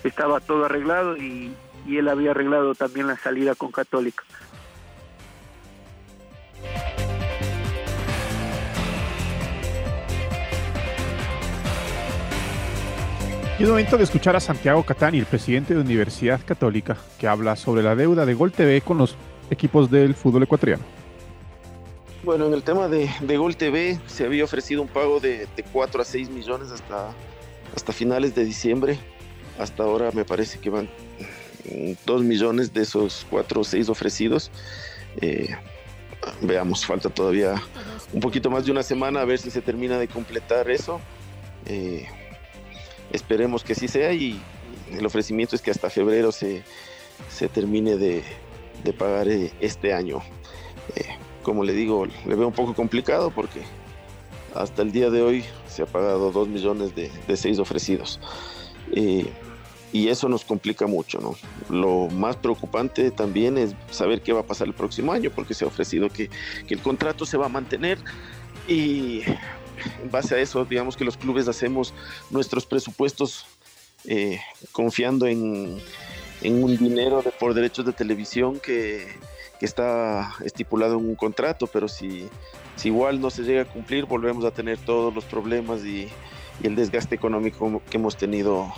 estaba 0.05 0.41
todo 0.41 0.65
arreglado 0.65 1.19
y, 1.19 1.53
y 1.87 1.99
él 1.99 2.09
había 2.09 2.31
arreglado 2.31 2.75
también 2.75 3.07
la 3.07 3.17
salida 3.17 3.55
con 3.55 3.71
Católica. 3.71 4.25
Y 13.57 13.63
es 13.63 13.69
momento 13.69 13.97
de 13.97 14.03
escuchar 14.03 14.35
a 14.35 14.41
Santiago 14.41 14.83
Catani, 14.83 15.19
el 15.19 15.27
presidente 15.27 15.75
de 15.75 15.81
Universidad 15.81 16.41
Católica, 16.45 16.97
que 17.19 17.29
habla 17.29 17.55
sobre 17.55 17.85
la 17.85 17.95
deuda 17.95 18.27
de 18.27 18.35
Gol 18.35 18.51
TV 18.51 18.81
con 18.81 18.99
los 18.99 19.15
equipos 19.49 19.91
del 19.91 20.15
fútbol 20.15 20.43
ecuatoriano. 20.43 20.83
Bueno, 22.25 22.47
en 22.47 22.55
el 22.55 22.65
tema 22.65 22.89
de, 22.89 23.09
Gol 23.37 23.57
TV 23.57 24.01
se 24.07 24.25
había 24.25 24.43
ofrecido 24.43 24.83
un 24.83 24.89
pago 24.89 25.21
de, 25.21 25.47
de 25.55 25.63
4 25.63 26.03
a 26.03 26.05
6 26.05 26.31
millones 26.31 26.73
hasta, 26.73 27.13
hasta 27.77 27.93
finales 27.93 28.35
de 28.35 28.45
diciembre. 28.45 28.99
Hasta 29.59 29.85
ahora 29.85 30.11
me 30.13 30.25
parece 30.25 30.59
que 30.59 30.71
van 30.71 30.89
2 32.05 32.23
millones 32.23 32.73
de 32.73 32.83
esos 32.83 33.27
4 33.31 33.61
o 33.61 33.65
6 33.65 33.89
ofrecidos. 33.89 34.51
Eh, 35.21 35.55
veamos, 36.41 36.85
falta 36.85 37.09
todavía 37.09 37.55
un 38.13 38.21
poquito 38.21 38.51
más 38.51 38.65
de 38.65 38.73
una 38.73 38.83
semana 38.83 39.21
a 39.21 39.25
ver 39.25 39.39
si 39.39 39.51
se 39.51 39.61
termina 39.61 39.99
de 39.99 40.09
completar 40.09 40.71
eso. 40.71 41.01
Eh, 41.67 42.07
esperemos 43.13 43.65
que 43.65 43.75
sí 43.75 43.89
sea 43.89 44.13
y 44.13 44.41
el 44.93 45.07
ofrecimiento 45.07 45.57
es 45.57 45.63
que 45.63 45.71
hasta 45.71 45.91
febrero 45.91 46.33
se, 46.33 46.63
termine 47.53 47.97
de, 47.97 48.23
pagar 48.99 49.29
eh, 49.29 49.53
este 49.61 49.95
año. 49.95 50.23
Como 51.43 51.63
le 51.63 51.75
digo, 51.75 52.07
le 52.07 52.35
veo 52.35 52.47
un 52.47 52.55
poco 52.55 52.75
complicado 52.75 53.31
porque 53.31 53.61
hasta 54.55 54.83
el 54.83 54.93
día 54.93 55.11
de 55.11 55.21
hoy 55.21 55.45
se 55.69 55.83
ha 55.83 55.87
pagado 55.87 56.31
2 56.31 56.49
millones 56.49 56.95
de, 56.95 57.11
de 57.27 57.37
6 57.37 57.59
ofrecidos. 57.59 58.21
Y 59.95 60.09
eso 60.09 60.29
nos 60.29 60.45
complica 60.45 60.89
mucho, 60.89 61.21
¿no? 61.21 61.37
Lo 61.71 62.09
más 62.09 62.35
preocupante 62.37 63.13
también 63.13 63.57
es 63.57 63.77
saber 63.93 64.23
qué 64.23 64.33
va 64.33 64.41
a 64.41 64.47
pasar 64.47 64.67
el 64.67 64.75
próximo 64.75 65.13
año, 65.13 65.31
porque 65.33 65.55
se 65.55 65.65
ha 65.65 65.69
ofrecido 65.69 66.11
que, 66.11 66.31
que 66.67 66.75
el 66.75 66.83
contrato 66.83 67.25
se 67.25 67.37
va 67.37 67.47
a 67.47 67.49
mantener 67.49 67.99
y 68.67 69.23
en 70.03 70.11
base 70.11 70.35
a 70.35 70.39
eso, 70.39 70.65
digamos 70.65 70.97
que 70.97 71.05
los 71.05 71.17
clubes 71.17 71.47
hacemos 71.47 71.95
nuestros 72.31 72.67
presupuestos 72.67 73.47
eh, 74.05 74.41
confiando 74.73 75.29
en, 75.29 75.81
un 76.43 76.77
dinero 76.77 77.23
de, 77.23 77.31
por 77.31 77.55
derechos 77.55 77.87
de 77.87 77.93
televisión 77.93 78.59
que, 78.61 79.07
está 79.61 80.35
estipulado 80.45 80.99
en 80.99 81.07
un 81.07 81.15
contrato, 81.15 81.67
pero 81.67 81.89
si, 81.89 82.29
si, 82.77 82.89
igual 82.89 83.19
no 83.19 83.31
se 83.31 83.45
llega 83.45 83.63
a 83.63 83.65
cumplir, 83.65 84.05
volvemos 84.05 84.45
a 84.45 84.51
tener 84.51 84.77
todos 84.77 85.15
los 85.15 85.25
problemas 85.25 85.83
y, 85.87 86.07
el 86.63 86.75
desgaste 86.75 87.15
económico 87.15 87.81
que 87.89 87.97
hemos 87.97 88.19
tenido 88.19 88.71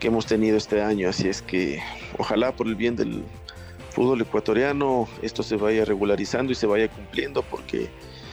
que 0.00 0.08
hemos 0.08 0.26
tenido 0.26 0.56
este 0.56 0.82
año. 0.82 1.08
Así 1.08 1.28
es 1.28 1.42
que 1.42 1.80
ojalá 2.18 2.52
por 2.52 2.66
el 2.66 2.74
bien 2.74 2.96
del 2.96 3.22
fútbol 3.90 4.20
ecuatoriano 4.22 5.08
esto 5.22 5.42
se 5.42 5.56
vaya 5.56 5.84
regularizando 5.84 6.52
y 6.52 6.54
se 6.54 6.66
vaya 6.66 6.88
cumpliendo 6.88 7.42
porque 7.42 7.88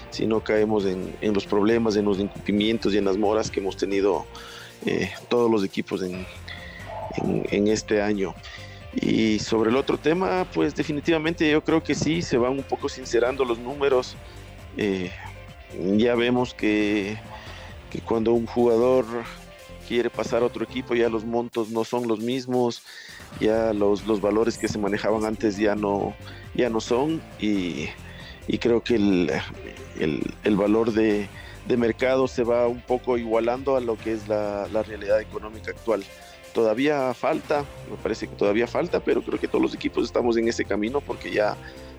si 0.10 0.26
no 0.26 0.44
caemos 0.44 0.86
en, 0.86 1.34
los 1.34 1.46
problemas, 1.46 1.96
en 1.96 2.06
los 2.06 2.20
incumplimientos 2.20 2.94
y 2.94 2.98
en 2.98 3.06
las 3.06 3.18
moras 3.18 3.52
que 3.52 3.60
hemos 3.60 3.76
tenido 3.76 4.26
eh, 4.86 5.12
todos 5.30 5.52
los 5.52 5.64
equipos 5.64 6.02
en, 6.02 6.26
este 7.68 8.02
año. 8.02 8.34
Y 8.94 9.40
sobre 9.40 9.70
el 9.70 9.76
otro 9.76 9.98
tema, 9.98 10.48
pues 10.54 10.74
definitivamente 10.76 11.50
yo 11.50 11.64
creo 11.64 11.84
que 11.84 11.94
sí, 11.94 12.22
se 12.22 12.38
van 12.38 12.54
un 12.54 12.64
poco 12.64 12.88
sincerando 12.88 13.44
los 13.44 13.60
números. 13.60 14.16
Eh, 14.78 15.12
ya 15.98 16.16
vemos 16.16 16.54
que, 16.54 17.18
que, 17.92 18.00
cuando 18.00 18.34
un 18.34 18.46
jugador 18.46 19.06
quiere 19.88 20.10
pasar 20.10 20.44
a 20.44 20.46
otro 20.46 20.64
equipo, 20.64 20.96
ya 20.96 21.10
los 21.10 21.26
montos 21.26 21.70
no 21.70 21.84
son 21.84 22.08
los 22.08 22.20
mismos, 22.20 22.84
ya 23.40 23.74
los, 23.74 24.06
los 24.06 24.22
valores 24.22 24.58
que 24.58 24.68
se 24.68 24.78
manejaban 24.78 25.26
antes 25.26 25.58
ya 25.58 25.76
no, 25.76 26.14
ya 26.54 26.70
no 26.70 26.82
son. 26.82 27.22
Y, 27.40 27.88
y 28.48 28.58
creo 28.58 28.82
que 28.82 28.96
el, 28.96 29.32
el, 30.00 30.56
valor 30.56 30.92
de, 30.92 31.28
mercado 31.78 32.28
se 32.28 32.44
va 32.44 32.68
un 32.68 32.82
poco 32.82 33.18
igualando 33.18 33.76
a 33.76 33.82
lo 33.82 33.98
que 33.98 34.14
es 34.14 34.28
la, 34.28 34.68
realidad 34.84 35.22
económica 35.22 35.72
actual. 35.72 36.04
Todavía 36.54 37.14
falta, 37.14 37.66
me 37.90 37.98
parece 37.98 38.28
que 38.28 38.36
todavía 38.36 38.68
falta, 38.68 39.00
pero 39.00 39.22
creo 39.22 39.40
que 39.40 39.48
todos 39.48 39.62
los 39.62 39.76
equipos 39.76 40.06
estamos 40.06 40.38
en 40.38 40.48
ese 40.48 40.66
camino 40.66 41.02
porque 41.02 41.32
ya 41.32 41.56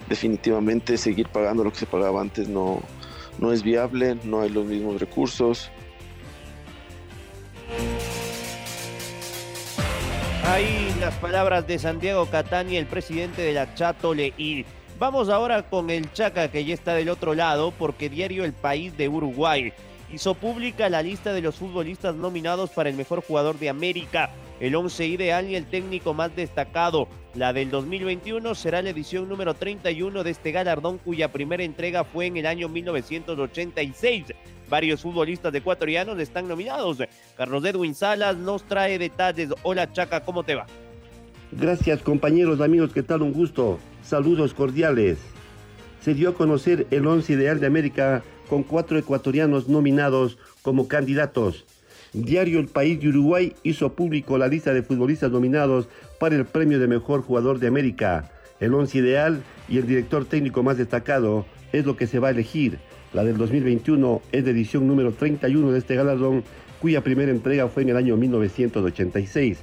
definitivamente 0.08 0.96
seguir 0.96 1.28
pagando 1.28 1.62
lo 1.62 1.70
que 1.70 1.78
se 1.78 1.86
pagaba 1.86 2.20
antes 2.20 2.48
no, 2.48 2.80
no 3.38 3.52
es 3.52 3.62
viable, 3.62 4.16
no 4.24 4.40
hay 4.40 4.50
los 4.50 4.66
mismos 4.66 5.00
recursos. 5.00 5.70
Ahí 10.48 10.96
las 10.98 11.14
palabras 11.16 11.66
de 11.66 11.78
Santiago 11.78 12.24
Catani, 12.24 12.78
el 12.78 12.86
presidente 12.86 13.42
de 13.42 13.52
la 13.52 13.74
Chato 13.74 14.14
Leí. 14.14 14.64
Vamos 14.98 15.28
ahora 15.28 15.68
con 15.68 15.90
el 15.90 16.10
Chaca 16.14 16.48
que 16.48 16.64
ya 16.64 16.72
está 16.72 16.94
del 16.94 17.10
otro 17.10 17.34
lado 17.34 17.70
porque 17.70 18.08
diario 18.08 18.46
El 18.46 18.54
País 18.54 18.96
de 18.96 19.10
Uruguay 19.10 19.74
hizo 20.10 20.32
pública 20.32 20.88
la 20.88 21.02
lista 21.02 21.34
de 21.34 21.42
los 21.42 21.56
futbolistas 21.56 22.14
nominados 22.14 22.70
para 22.70 22.88
el 22.88 22.96
mejor 22.96 23.22
jugador 23.22 23.58
de 23.58 23.68
América, 23.68 24.30
el 24.60 24.74
11 24.74 25.06
ideal 25.06 25.48
y 25.48 25.56
el 25.56 25.66
técnico 25.66 26.14
más 26.14 26.34
destacado. 26.34 27.08
La 27.34 27.52
del 27.52 27.70
2021 27.70 28.54
será 28.54 28.82
la 28.82 28.90
edición 28.90 29.28
número 29.28 29.54
31 29.54 30.24
de 30.24 30.30
este 30.30 30.52
galardón 30.52 30.98
cuya 30.98 31.30
primera 31.30 31.62
entrega 31.62 32.04
fue 32.04 32.26
en 32.26 32.36
el 32.36 32.46
año 32.46 32.68
1986. 32.68 34.24
Varios 34.68 35.02
futbolistas 35.02 35.54
ecuatorianos 35.54 36.18
están 36.18 36.48
nominados. 36.48 36.98
Carlos 37.36 37.64
Edwin 37.64 37.94
Salas 37.94 38.36
nos 38.36 38.64
trae 38.64 38.98
detalles. 38.98 39.50
Hola 39.62 39.92
Chaca, 39.92 40.20
¿cómo 40.24 40.42
te 40.42 40.54
va? 40.54 40.66
Gracias 41.52 42.02
compañeros, 42.02 42.60
amigos, 42.60 42.92
¿qué 42.92 43.02
tal? 43.02 43.22
Un 43.22 43.32
gusto. 43.32 43.78
Saludos 44.02 44.52
cordiales. 44.52 45.18
Se 46.00 46.14
dio 46.14 46.30
a 46.30 46.34
conocer 46.34 46.86
el 46.90 47.06
once 47.06 47.32
ideal 47.32 47.60
de 47.60 47.66
América 47.66 48.22
con 48.48 48.62
cuatro 48.62 48.98
ecuatorianos 48.98 49.68
nominados 49.68 50.38
como 50.62 50.88
candidatos. 50.88 51.64
Diario 52.12 52.58
El 52.58 52.68
País 52.68 53.00
de 53.00 53.08
Uruguay 53.08 53.54
hizo 53.62 53.92
público 53.92 54.38
la 54.38 54.48
lista 54.48 54.72
de 54.72 54.82
futbolistas 54.82 55.30
nominados 55.30 55.88
para 56.18 56.36
el 56.36 56.46
premio 56.46 56.78
de 56.78 56.88
mejor 56.88 57.22
jugador 57.22 57.58
de 57.58 57.66
América. 57.66 58.30
El 58.60 58.74
once 58.74 58.98
ideal 58.98 59.42
y 59.68 59.78
el 59.78 59.86
director 59.86 60.24
técnico 60.24 60.62
más 60.62 60.78
destacado 60.78 61.44
es 61.72 61.84
lo 61.84 61.96
que 61.96 62.06
se 62.06 62.18
va 62.18 62.28
a 62.28 62.30
elegir. 62.30 62.78
La 63.12 63.24
del 63.24 63.36
2021 63.36 64.22
es 64.32 64.44
de 64.44 64.50
edición 64.50 64.86
número 64.86 65.12
31 65.12 65.70
de 65.70 65.78
este 65.78 65.96
galardón, 65.96 66.44
cuya 66.80 67.02
primera 67.02 67.30
entrega 67.30 67.68
fue 67.68 67.82
en 67.82 67.90
el 67.90 67.96
año 67.96 68.16
1986. 68.16 69.58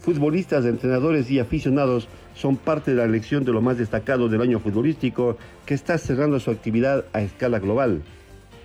Futbolistas, 0.00 0.64
entrenadores 0.64 1.30
y 1.30 1.38
aficionados 1.38 2.08
son 2.34 2.56
parte 2.56 2.92
de 2.92 2.96
la 2.96 3.04
elección 3.04 3.44
de 3.44 3.52
lo 3.52 3.60
más 3.60 3.76
destacado 3.78 4.28
del 4.28 4.40
año 4.40 4.60
futbolístico 4.60 5.36
que 5.66 5.74
está 5.74 5.98
cerrando 5.98 6.40
su 6.40 6.50
actividad 6.50 7.04
a 7.12 7.20
escala 7.20 7.58
global. 7.58 8.02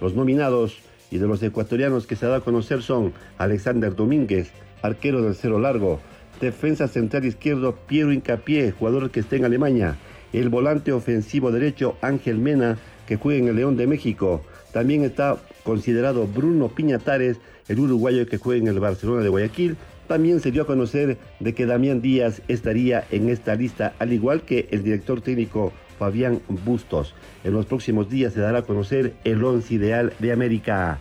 Los 0.01 0.15
nominados 0.15 0.79
y 1.11 1.17
de 1.17 1.27
los 1.27 1.41
ecuatorianos 1.43 2.07
que 2.07 2.15
se 2.15 2.25
da 2.25 2.37
a 2.37 2.41
conocer 2.41 2.81
son 2.81 3.13
Alexander 3.37 3.95
Domínguez, 3.95 4.51
arquero 4.81 5.21
del 5.21 5.35
Cero 5.35 5.59
Largo, 5.59 5.99
defensa 6.41 6.87
central 6.87 7.25
izquierdo 7.25 7.75
Piero 7.87 8.11
Incapié, 8.11 8.71
jugador 8.71 9.09
que 9.09 9.21
está 9.21 9.35
en 9.35 9.45
Alemania, 9.45 9.97
el 10.33 10.49
volante 10.49 10.91
ofensivo 10.91 11.51
derecho 11.51 11.97
Ángel 12.01 12.37
Mena, 12.37 12.77
que 13.07 13.15
juega 13.15 13.39
en 13.39 13.47
el 13.47 13.55
León 13.55 13.77
de 13.77 13.87
México. 13.87 14.41
También 14.73 15.03
está 15.03 15.37
considerado 15.63 16.27
Bruno 16.27 16.67
Piñatares, 16.67 17.37
el 17.67 17.79
uruguayo 17.79 18.27
que 18.27 18.37
juega 18.37 18.61
en 18.61 18.67
el 18.67 18.79
Barcelona 18.79 19.23
de 19.23 19.29
Guayaquil, 19.29 19.77
también 20.07 20.39
se 20.39 20.51
dio 20.51 20.61
a 20.61 20.67
conocer 20.67 21.17
de 21.39 21.53
que 21.53 21.65
Damián 21.65 22.01
Díaz 22.01 22.41
estaría 22.47 23.05
en 23.11 23.29
esta 23.29 23.55
lista, 23.55 23.93
al 23.99 24.13
igual 24.13 24.41
que 24.41 24.67
el 24.71 24.83
director 24.83 25.21
técnico 25.21 25.73
Fabián 25.97 26.41
Bustos. 26.47 27.13
En 27.43 27.53
los 27.53 27.65
próximos 27.65 28.09
días 28.09 28.33
se 28.33 28.41
dará 28.41 28.59
a 28.59 28.61
conocer 28.63 29.15
el 29.23 29.43
once 29.43 29.73
ideal 29.73 30.13
de 30.19 30.31
América. 30.31 30.99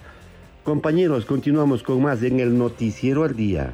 Compañeros, 0.64 1.24
continuamos 1.24 1.82
con 1.82 2.02
más 2.02 2.22
en 2.22 2.40
el 2.40 2.56
Noticiero 2.56 3.24
al 3.24 3.36
Día. 3.36 3.72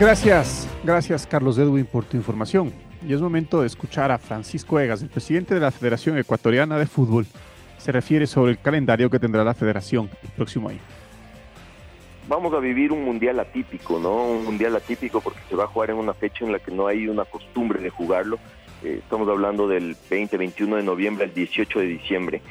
Gracias, 0.00 0.68
gracias 0.82 1.26
Carlos 1.26 1.58
Edwin 1.58 1.86
por 1.86 2.04
tu 2.04 2.16
información. 2.16 2.72
Y 3.06 3.12
es 3.12 3.20
momento 3.20 3.60
de 3.60 3.66
escuchar 3.66 4.10
a 4.10 4.18
Francisco 4.18 4.78
Egas, 4.78 5.02
el 5.02 5.08
presidente 5.08 5.54
de 5.54 5.60
la 5.60 5.70
Federación 5.70 6.18
Ecuatoriana 6.18 6.78
de 6.78 6.86
Fútbol 6.86 7.26
se 7.82 7.90
refiere 7.90 8.28
sobre 8.28 8.52
el 8.52 8.58
calendario 8.60 9.10
que 9.10 9.18
tendrá 9.18 9.42
la 9.42 9.54
federación 9.54 10.08
el 10.22 10.30
próximo 10.30 10.68
año. 10.68 10.78
Vamos 12.28 12.52
a 12.54 12.58
vivir 12.58 12.92
un 12.92 13.04
mundial 13.04 13.40
atípico, 13.40 13.98
¿no? 13.98 14.24
Un 14.24 14.44
mundial 14.44 14.76
atípico 14.76 15.20
porque 15.20 15.40
se 15.48 15.56
va 15.56 15.64
a 15.64 15.66
jugar 15.66 15.90
en 15.90 15.96
una 15.96 16.14
fecha 16.14 16.44
en 16.44 16.52
la 16.52 16.58
que 16.58 16.70
no 16.70 16.86
hay 16.86 17.08
una 17.08 17.24
costumbre 17.24 17.80
de 17.80 17.90
jugarlo. 17.90 18.38
Eh, 18.82 19.00
estamos 19.02 19.28
hablando 19.28 19.68
del 19.68 19.96
20, 20.10 20.36
21 20.36 20.76
de 20.76 20.82
noviembre 20.82 21.24
al 21.24 21.34
18 21.34 21.80
de 21.80 21.86
diciembre. 21.86 22.42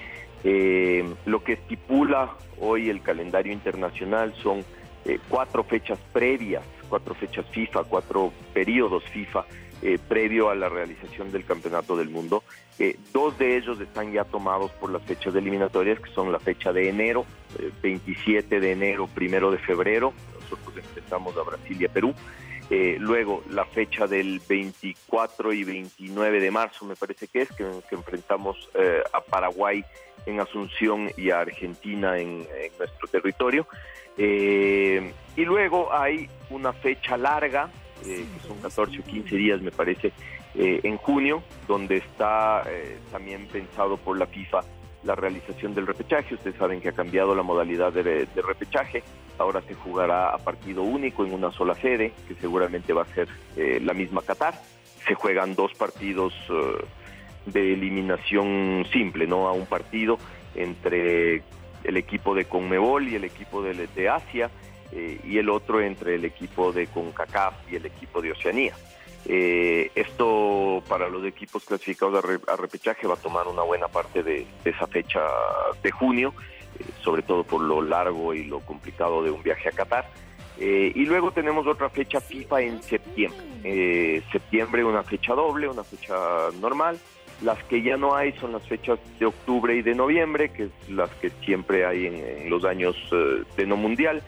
Eh, 0.44 1.06
lo 1.25 1.44
que 1.44 1.54
estipula 1.54 2.32
hoy 2.60 2.90
el 2.90 3.01
calendario 3.01 3.54
internacional 3.54 4.34
son 4.42 4.63
eh, 5.06 5.20
cuatro 5.30 5.63
fechas 5.63 6.00
previas, 6.12 6.63
cuatro 6.90 7.13
fechas 7.13 7.46
FIFA, 7.51 7.84
cuatro 7.84 8.32
periodos 8.54 9.04
FIFA 9.06 9.46
eh, 9.81 10.00
previo 10.07 10.50
a 10.50 10.55
la 10.55 10.69
realización 10.69 11.31
del 11.31 11.45
Campeonato 11.45 11.95
del 11.95 12.09
Mundo. 12.09 12.43
dos 13.13 13.38
de 13.38 13.57
ellos 13.57 13.79
están 13.79 14.11
ya 14.11 14.23
tomados 14.23 14.71
por 14.71 14.91
las 14.91 15.03
fechas 15.03 15.35
eliminatorias, 15.35 16.00
que 16.00 16.11
son 16.11 16.31
la 16.31 16.39
fecha 16.39 16.73
de 16.73 16.89
enero, 16.89 17.25
27 17.81 18.59
de 18.59 18.71
enero, 18.71 19.07
primero 19.07 19.51
de 19.51 19.57
febrero. 19.59 20.13
Nosotros 20.41 20.77
enfrentamos 20.77 21.38
a 21.38 21.43
Brasil 21.43 21.77
y 21.79 21.85
a 21.85 21.89
Perú. 21.89 22.13
luego 23.00 23.43
la 23.50 23.65
fecha 23.65 24.07
del 24.07 24.41
24 24.47 25.53
y 25.53 25.63
29 25.63 26.39
de 26.39 26.51
marzo, 26.51 26.85
me 26.85 26.95
parece 26.95 27.27
que 27.27 27.41
es, 27.41 27.51
que, 27.51 27.65
enfrentamos 27.91 28.69
a 29.13 29.21
Paraguay 29.21 29.83
en 30.25 30.39
Asunción 30.39 31.11
y 31.17 31.29
a 31.31 31.41
Argentina 31.41 32.17
en, 32.17 32.47
nuestro 32.77 33.07
territorio. 33.09 33.67
Eh, 34.17 35.13
y 35.35 35.45
luego 35.45 35.93
hay 35.93 36.29
una 36.50 36.73
fecha 36.73 37.17
larga, 37.17 37.69
eh, 38.05 38.25
que 38.34 38.48
son 38.48 38.58
14 38.62 39.00
o 39.00 39.03
15 39.03 39.36
días 39.36 39.62
me 39.62 39.72
parece, 39.72 40.12
eh, 40.55 40.79
en 40.84 40.98
junio, 40.98 41.43
donde 41.67 41.98
está 41.98 42.63
también 43.12 43.48
pensado 43.48 43.98
por 43.98 44.17
la 44.17 44.25
FIFA 44.25 44.62
la 45.03 45.15
realización 45.15 45.74
del 45.74 45.88
repechaje. 45.88 46.36
Ustedes 46.36 46.58
saben 46.58 46.79
que 46.79 46.89
ha 46.89 46.93
cambiado 46.93 47.34
la 47.34 47.41
modalidad 47.41 47.91
de, 47.91 48.27
repechaje. 48.36 49.03
Ahora 49.39 49.62
se 49.62 49.74
jugará 49.74 50.29
a 50.29 50.38
partido 50.38 50.84
único 50.84 51.25
en 51.25 51.34
una 51.34 51.51
sola 51.51 51.74
sede, 51.75 52.13
que 52.27 52.36
seguramente 52.36 52.93
va 52.93 53.01
a 53.03 53.05
ser 53.05 53.27
la 53.81 53.93
misma 53.93 54.22
Qatar. 54.22 54.53
Se 55.08 55.15
juegan 55.15 55.55
dos 55.55 55.74
partidos 55.74 56.34
de 57.48 57.74
eliminación 57.74 58.86
simple, 58.93 59.25
¿no? 59.25 59.48
A 59.48 59.53
un 59.53 59.65
partido 59.65 60.20
entre 60.53 61.41
el 61.84 61.98
equipo 61.98 62.36
de 62.36 62.46
Conmebol 62.46 63.08
y 63.08 63.15
el 63.15 63.24
equipo 63.24 63.63
de 63.63 64.10
Asia 64.10 64.51
eh, 64.93 65.21
y 65.24 65.38
el 65.38 65.50
otro 65.50 65.81
entre 65.81 66.15
el 66.15 66.25
equipo 66.25 66.74
de 66.74 66.88
CONCACAF 66.88 67.71
y 67.71 67.77
el 67.77 67.86
equipo 67.86 68.21
de 68.21 68.31
Oceanía. 68.31 68.75
Eh, 69.25 69.89
esto 69.95 70.83
para 70.89 71.07
los 71.07 71.24
equipos 71.25 71.63
clasificados 71.63 72.25
a, 72.48 72.55
repechaje 72.57 73.07
va 73.07 73.13
a 73.13 73.17
tomar 73.17 73.48
una 73.48 73.62
buena 73.62 73.88
parte 73.88 74.21
de, 74.21 74.45
esa 74.65 74.88
fecha 74.88 75.21
de 75.81 75.91
junio, 75.91 76.33
eh, 76.77 76.83
sobre 77.01 77.21
todo 77.21 77.43
por 77.43 77.62
lo 77.62 77.81
largo 77.81 78.33
y 78.33 78.43
lo 78.43 78.60
complicado 78.60 79.24
de 79.24 79.31
un 79.31 79.41
viaje 79.43 79.69
a 79.69 79.71
Qatar. 79.71 80.10
y 80.60 81.05
luego 81.05 81.31
tenemos 81.31 81.65
otra 81.65 81.89
fecha 81.89 82.19
FIFA 82.19 82.62
en 82.62 82.83
septiembre. 82.83 84.21
septiembre 84.31 84.83
una 84.83 85.03
fecha 85.03 85.33
doble, 85.33 85.69
una 85.69 85.83
fecha 85.83 86.15
normal. 86.60 87.00
Las 87.41 87.63
que 87.63 87.81
ya 87.81 87.98
no 87.98 88.15
hay 88.15 88.33
son 88.33 88.51
las 88.51 88.67
fechas 88.67 89.00
de 89.19 89.25
octubre 89.25 89.74
y 89.75 89.81
de 89.81 89.95
noviembre, 89.95 90.51
que 90.51 90.65
es 90.65 90.89
las 90.89 91.10
que 91.15 91.31
siempre 91.43 91.86
hay 91.86 92.05
en, 92.05 92.50
los 92.50 92.65
años 92.65 92.95
de 93.57 93.65
no 93.65 93.77
mundial. 93.77 94.21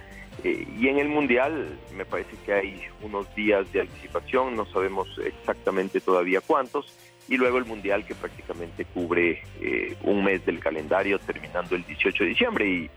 Eh, 0.43 0.67
y 0.79 0.87
en 0.87 0.99
el 0.99 1.07
mundial 1.07 1.77
me 1.95 2.05
parece 2.05 2.35
que 2.45 2.53
hay 2.53 2.81
unos 3.01 3.33
días 3.35 3.71
de 3.71 3.81
anticipación, 3.81 4.55
no 4.55 4.65
sabemos 4.65 5.07
exactamente 5.23 6.01
todavía 6.01 6.41
cuántos. 6.41 6.93
Y 7.29 7.37
luego 7.37 7.57
el 7.57 7.65
mundial 7.65 8.05
que 8.05 8.15
prácticamente 8.15 8.83
cubre 8.83 9.41
eh, 9.61 9.95
un 10.03 10.25
mes 10.25 10.45
del 10.45 10.59
calendario, 10.59 11.19
terminando 11.19 11.75
el 11.75 11.83
18 11.85 12.23
de 12.23 12.29
diciembre. 12.29 12.67
Y 12.67 12.89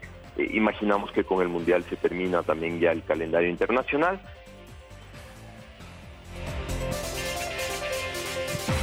imaginamos 0.57 1.13
que 1.13 1.25
con 1.25 1.43
el 1.43 1.49
mundial 1.49 1.85
se 1.85 1.97
termina 1.97 2.43
también 2.43 2.81
ya 2.81 2.91
el 2.91 3.05
calendario 3.05 3.49
internacional. 3.49 4.21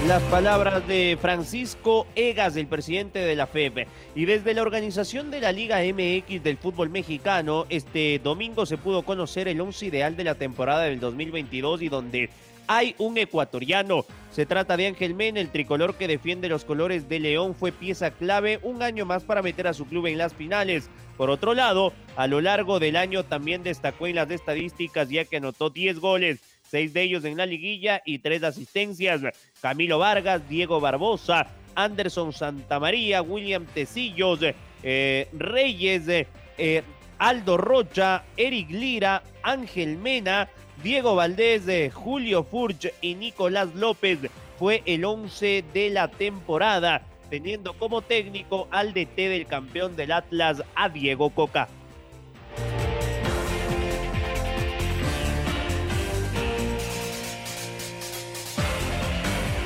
Las 0.07 0.21
palabras 0.23 0.85
de 0.85 1.17
Francisco 1.19 2.05
Egas, 2.13 2.57
el 2.57 2.67
presidente 2.67 3.19
de 3.19 3.37
la 3.37 3.47
FEB. 3.47 3.87
Y 4.15 4.25
desde 4.25 4.53
la 4.53 4.61
organización 4.61 5.31
de 5.31 5.39
la 5.39 5.53
Liga 5.53 5.79
MX 5.79 6.43
del 6.43 6.57
fútbol 6.57 6.89
mexicano, 6.89 7.65
este 7.69 8.19
domingo 8.21 8.65
se 8.65 8.77
pudo 8.77 9.03
conocer 9.03 9.47
el 9.47 9.61
once 9.61 9.85
ideal 9.85 10.17
de 10.17 10.25
la 10.25 10.35
temporada 10.35 10.81
del 10.81 10.99
2022 10.99 11.83
y 11.83 11.87
donde 11.87 12.29
hay 12.67 12.95
un 12.97 13.17
ecuatoriano. 13.17 14.05
Se 14.29 14.45
trata 14.45 14.75
de 14.75 14.87
Ángel 14.87 15.15
Men, 15.15 15.37
el 15.37 15.51
tricolor 15.51 15.95
que 15.95 16.09
defiende 16.09 16.49
los 16.49 16.65
colores 16.65 17.07
de 17.07 17.21
León, 17.21 17.55
fue 17.55 17.71
pieza 17.71 18.11
clave 18.11 18.59
un 18.61 18.83
año 18.83 19.05
más 19.05 19.23
para 19.23 19.41
meter 19.41 19.67
a 19.67 19.73
su 19.73 19.85
club 19.85 20.07
en 20.07 20.17
las 20.17 20.33
finales. 20.33 20.89
Por 21.15 21.29
otro 21.29 21.53
lado, 21.53 21.93
a 22.17 22.27
lo 22.27 22.41
largo 22.41 22.79
del 22.79 22.97
año 22.97 23.23
también 23.23 23.63
destacó 23.63 24.07
en 24.07 24.15
las 24.15 24.29
estadísticas 24.31 25.09
ya 25.09 25.23
que 25.23 25.37
anotó 25.37 25.69
10 25.69 25.99
goles 25.99 26.41
seis 26.73 26.91
de 26.91 27.03
ellos 27.03 27.23
en 27.23 27.37
la 27.37 27.45
liguilla 27.45 28.01
y 28.03 28.17
tres 28.17 28.41
asistencias. 28.41 29.21
Camilo 29.61 29.99
Vargas, 29.99 30.41
Diego 30.49 30.81
Barbosa, 30.81 31.45
Anderson 31.75 32.33
Santamaría, 32.33 33.21
William 33.21 33.67
Tecillos, 33.75 34.39
eh, 34.81 35.27
Reyes, 35.33 36.25
eh, 36.57 36.81
Aldo 37.19 37.57
Rocha, 37.57 38.23
Eric 38.37 38.71
Lira, 38.71 39.21
Ángel 39.43 39.99
Mena, 39.99 40.49
Diego 40.81 41.13
Valdés, 41.13 41.67
eh, 41.67 41.91
Julio 41.93 42.43
Furch 42.43 42.91
y 43.01 43.13
Nicolás 43.13 43.75
López. 43.75 44.17
Fue 44.57 44.81
el 44.87 45.05
once 45.05 45.63
de 45.75 45.91
la 45.91 46.07
temporada, 46.07 47.03
teniendo 47.29 47.73
como 47.73 48.01
técnico 48.01 48.67
al 48.71 48.95
DT 48.95 49.29
del 49.29 49.45
campeón 49.45 49.95
del 49.95 50.11
Atlas, 50.11 50.63
a 50.73 50.89
Diego 50.89 51.29
Coca. 51.29 51.69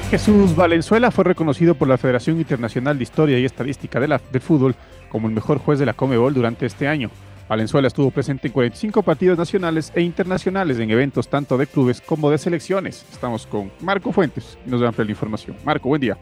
Jesús 0.10 0.56
Valenzuela 0.56 1.12
fue 1.12 1.26
reconocido 1.26 1.76
por 1.76 1.90
la 1.90 1.98
Federación 1.98 2.38
Internacional 2.38 2.98
de 2.98 3.04
Historia 3.04 3.40
y 3.40 3.44
Estadística 3.44 4.00
del 4.00 4.18
Fútbol 4.40 4.74
como 5.10 5.28
el 5.28 5.34
mejor 5.34 5.58
juez 5.58 5.80
de 5.80 5.86
la 5.86 5.94
Comebol 5.94 6.34
durante 6.34 6.66
este 6.66 6.88
año. 6.88 7.12
Valenzuela 7.50 7.90
estuvo 7.90 8.10
presente 8.10 8.48
en 8.48 8.54
45 8.54 9.04
partidos 9.04 9.38
nacionales 9.38 9.92
e 9.96 10.02
internacionales 10.02 10.80
en 10.80 10.92
eventos 10.92 11.28
tanto 11.28 11.58
de 11.58 11.68
clubes 11.68 12.00
como 12.00 12.30
de 12.30 12.38
selecciones. 12.38 13.06
Estamos 13.12 13.46
con 13.48 13.70
Marco 13.82 14.14
Fuentes 14.14 14.58
y 14.66 14.70
nos 14.70 14.80
da 14.80 14.94
la 14.96 15.12
información. 15.12 15.58
Marco, 15.66 15.90
buen 15.90 16.00
día. 16.00 16.18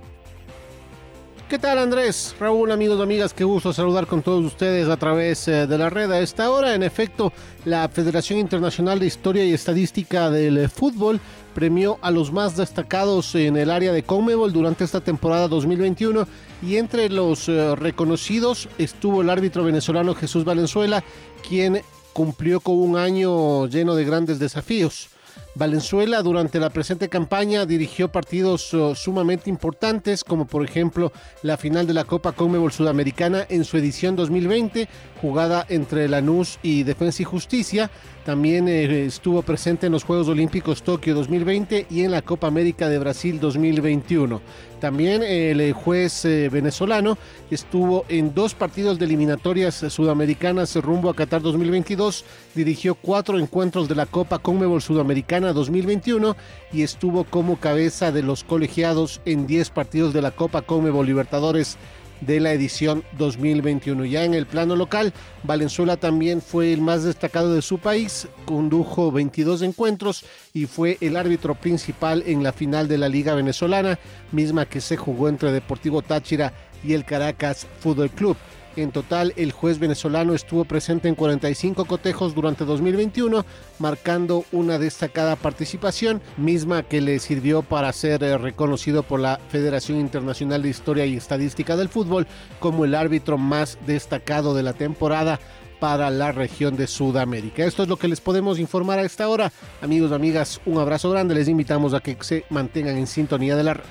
¿Qué 1.48 1.60
tal 1.60 1.78
Andrés? 1.78 2.36
Raúl, 2.40 2.72
amigos 2.72 3.00
amigas, 3.00 3.32
qué 3.32 3.44
gusto 3.44 3.72
saludar 3.72 4.08
con 4.08 4.24
todos 4.24 4.44
ustedes 4.44 4.90
a 4.90 4.98
través 4.98 5.48
eh, 5.48 5.68
de 5.68 5.78
la 5.78 5.92
red. 5.92 6.12
A 6.12 6.20
esta 6.20 6.50
hora, 6.50 6.74
en 6.74 6.82
efecto, 6.82 7.32
la 7.66 7.88
Federación 7.88 8.40
Internacional 8.40 8.98
de 8.98 9.06
Historia 9.06 9.46
y 9.46 9.54
Estadística 9.54 10.32
del 10.32 10.58
eh, 10.58 10.68
Fútbol 10.68 11.20
premió 11.54 12.00
a 12.02 12.10
los 12.10 12.32
más 12.32 12.58
destacados 12.58 13.36
en 13.36 13.58
el 13.58 13.70
área 13.70 13.94
de 13.94 14.02
Conmebol 14.02 14.54
durante 14.54 14.86
esta 14.86 15.02
temporada 15.02 15.48
2021 15.48 16.28
y 16.64 16.78
entre 16.78 17.10
los 17.10 17.48
eh, 17.48 17.76
reconocidos 17.76 18.68
estuvo 18.80 19.22
el 19.22 19.30
árbitro 19.30 19.64
venezolano 19.64 20.16
Jesús 20.16 20.46
Valenzuela, 20.46 21.04
quien 21.48 21.84
cumplió 22.14 22.60
con 22.60 22.76
un 22.76 22.98
año 22.98 23.68
lleno 23.68 23.94
de 23.94 24.04
grandes 24.04 24.40
desafíos. 24.40 25.10
Valenzuela 25.56 26.22
durante 26.22 26.60
la 26.60 26.70
presente 26.70 27.08
campaña 27.08 27.65
dirigió 27.65 28.12
partidos 28.12 28.74
uh, 28.74 28.94
sumamente 28.94 29.50
importantes, 29.50 30.26
como 30.26 30.46
por 30.48 30.65
ejemplo 30.65 31.13
la 31.44 31.56
final 31.56 31.88
de 31.88 31.94
la 31.94 32.04
Copa 32.04 32.34
Conmebol 32.34 32.74
Sudamericana 32.74 33.46
en 33.48 33.63
su 33.63 33.78
edición 33.78 34.18
2020, 34.18 34.89
jugada 35.22 35.65
entre 35.70 36.10
Lanús 36.10 36.60
y 36.62 36.84
Defensa 36.84 37.22
y 37.22 37.26
Justicia. 37.26 37.89
También 38.26 38.68
eh, 38.68 39.06
estuvo 39.06 39.44
presente 39.44 39.86
en 39.86 39.94
los 39.94 40.04
Juegos 40.04 40.28
Olímpicos 40.28 40.84
Tokio 40.84 41.15
2020 41.15 41.88
y 41.89 42.04
en 42.04 42.12
la 42.12 42.22
Copa 42.22 42.48
América 42.48 42.89
de 42.89 43.00
Brasil 43.00 43.39
2021. 43.39 44.41
También 44.86 45.24
el 45.24 45.62
eh, 45.62 45.74
juez 45.74 46.26
eh, 46.26 46.48
venezolano 46.48 47.17
estuvo 47.50 48.06
en 48.08 48.36
dos 48.36 48.54
partidos 48.54 49.00
de 49.00 49.06
eliminatorias 49.06 49.84
sudamericanas 49.89 50.76
rumbo 50.76 51.10
a 51.10 51.15
Qatar 51.15 51.41
2022, 51.41 52.24
dirigió 52.54 52.93
cuatro 52.93 53.39
encuentros 53.39 53.89
de 53.89 53.95
la 53.95 54.06
Copa 54.06 54.38
Conmebol 54.38 54.84
Sudamericana 54.84 55.54
2021 55.54 56.38
y 56.71 56.84
estuvo 56.84 57.24
como 57.24 57.60
cabeza 57.60 58.12
de 58.12 58.21
los 58.21 58.43
colegiados 58.43 59.21
en 59.26 59.48
10 59.48 59.71
partidos 59.71 60.13
de 60.13 60.21
la 60.21 60.30
Copa 60.30 60.62
Conmebol 60.62 61.08
Libertadores 61.08 61.80
de 62.21 62.39
la 62.39 62.54
edición 62.54 63.04
2021. 63.17 64.06
Ya 64.06 64.23
en 64.23 64.34
el 64.34 64.45
plano 64.45 64.75
local, 64.75 65.13
Valenzuela 65.43 65.97
también 65.97 66.41
fue 66.41 66.73
el 66.73 66.82
más 66.82 67.04
destacado 67.04 67.54
de 67.54 67.62
su 67.62 67.80
país, 67.80 68.28
condujo 68.45 69.12
22 69.12 69.62
encuentros 69.62 70.25
y 70.54 70.65
fue 70.65 70.97
el 71.01 71.17
árbitro 71.17 71.56
principal 71.56 72.23
en 72.25 72.43
la 72.43 72.54
final 72.54 72.88
de 72.88 72.97
la 72.97 73.10
Liga 73.10 73.36
Venezolana, 73.36 73.99
misma 74.32 74.65
que 74.65 74.82
se 74.82 74.97
jugó 74.97 75.30
entre 75.30 75.51
Deportivo 75.51 76.01
Táchira 76.01 76.54
y 76.84 76.93
el 76.93 77.06
Caracas 77.06 77.67
Fútbol 77.80 78.10
Club. 78.10 78.38
En 78.76 78.92
total, 78.92 79.34
el 79.38 79.52
juez 79.52 79.80
venezolano 79.80 80.34
estuvo 80.34 80.66
presente 80.66 81.08
en 81.08 81.16
45 81.16 81.86
cotejos 81.86 82.36
durante 82.36 82.66
2021, 82.66 83.46
marcando 83.80 84.44
una 84.52 84.78
destacada 84.80 85.36
participación, 85.36 86.22
misma 86.38 86.84
que 86.84 87.00
le 87.00 87.20
sirvió 87.20 87.62
para 87.62 87.92
ser 87.94 88.24
eh, 88.24 88.38
reconocido 88.38 89.04
por 89.04 89.20
la 89.22 89.40
Federación 89.50 90.00
Internacional 90.00 90.62
de 90.62 90.70
Historia 90.70 91.06
y 91.06 91.16
Estadística 91.16 91.78
del 91.78 91.90
Fútbol 91.90 92.28
como 92.60 92.84
el 92.84 92.96
árbitro 92.96 93.38
más 93.38 93.78
destacado 93.86 94.54
de 94.54 94.64
la 94.64 94.74
temporada 94.74 95.40
para 95.80 96.10
la 96.10 96.32
región 96.32 96.76
de 96.76 96.88
Sudamérica. 96.88 97.64
Esto 97.64 97.84
es 97.84 97.90
lo 97.90 97.98
que 97.98 98.08
les 98.08 98.22
podemos 98.22 98.60
informar 98.60 99.00
a 99.00 99.04
esta 99.04 99.30
hora. 99.30 99.52
Amigos, 99.82 100.12
amigas, 100.12 100.60
un 100.66 100.78
abrazo 100.80 101.10
grande. 101.12 101.36
Les 101.36 101.48
invitamos 101.48 101.94
a 101.94 102.00
que 102.00 102.18
se 102.22 102.44
mantengan 102.50 102.98
en 102.98 103.08
sintonía 103.08 103.56
de 103.56 103.64
la. 103.64 103.82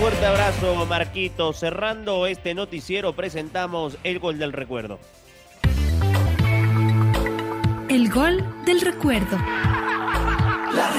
Fuerte 0.00 0.24
abrazo, 0.24 0.86
Marquito. 0.86 1.52
Cerrando 1.52 2.26
este 2.26 2.54
noticiero, 2.54 3.12
presentamos 3.14 3.98
el 4.02 4.18
gol 4.18 4.38
del 4.38 4.54
recuerdo. 4.54 4.98
El 7.90 8.08
gol 8.08 8.42
del 8.64 8.80
recuerdo. 8.80 9.36
La 9.36 10.90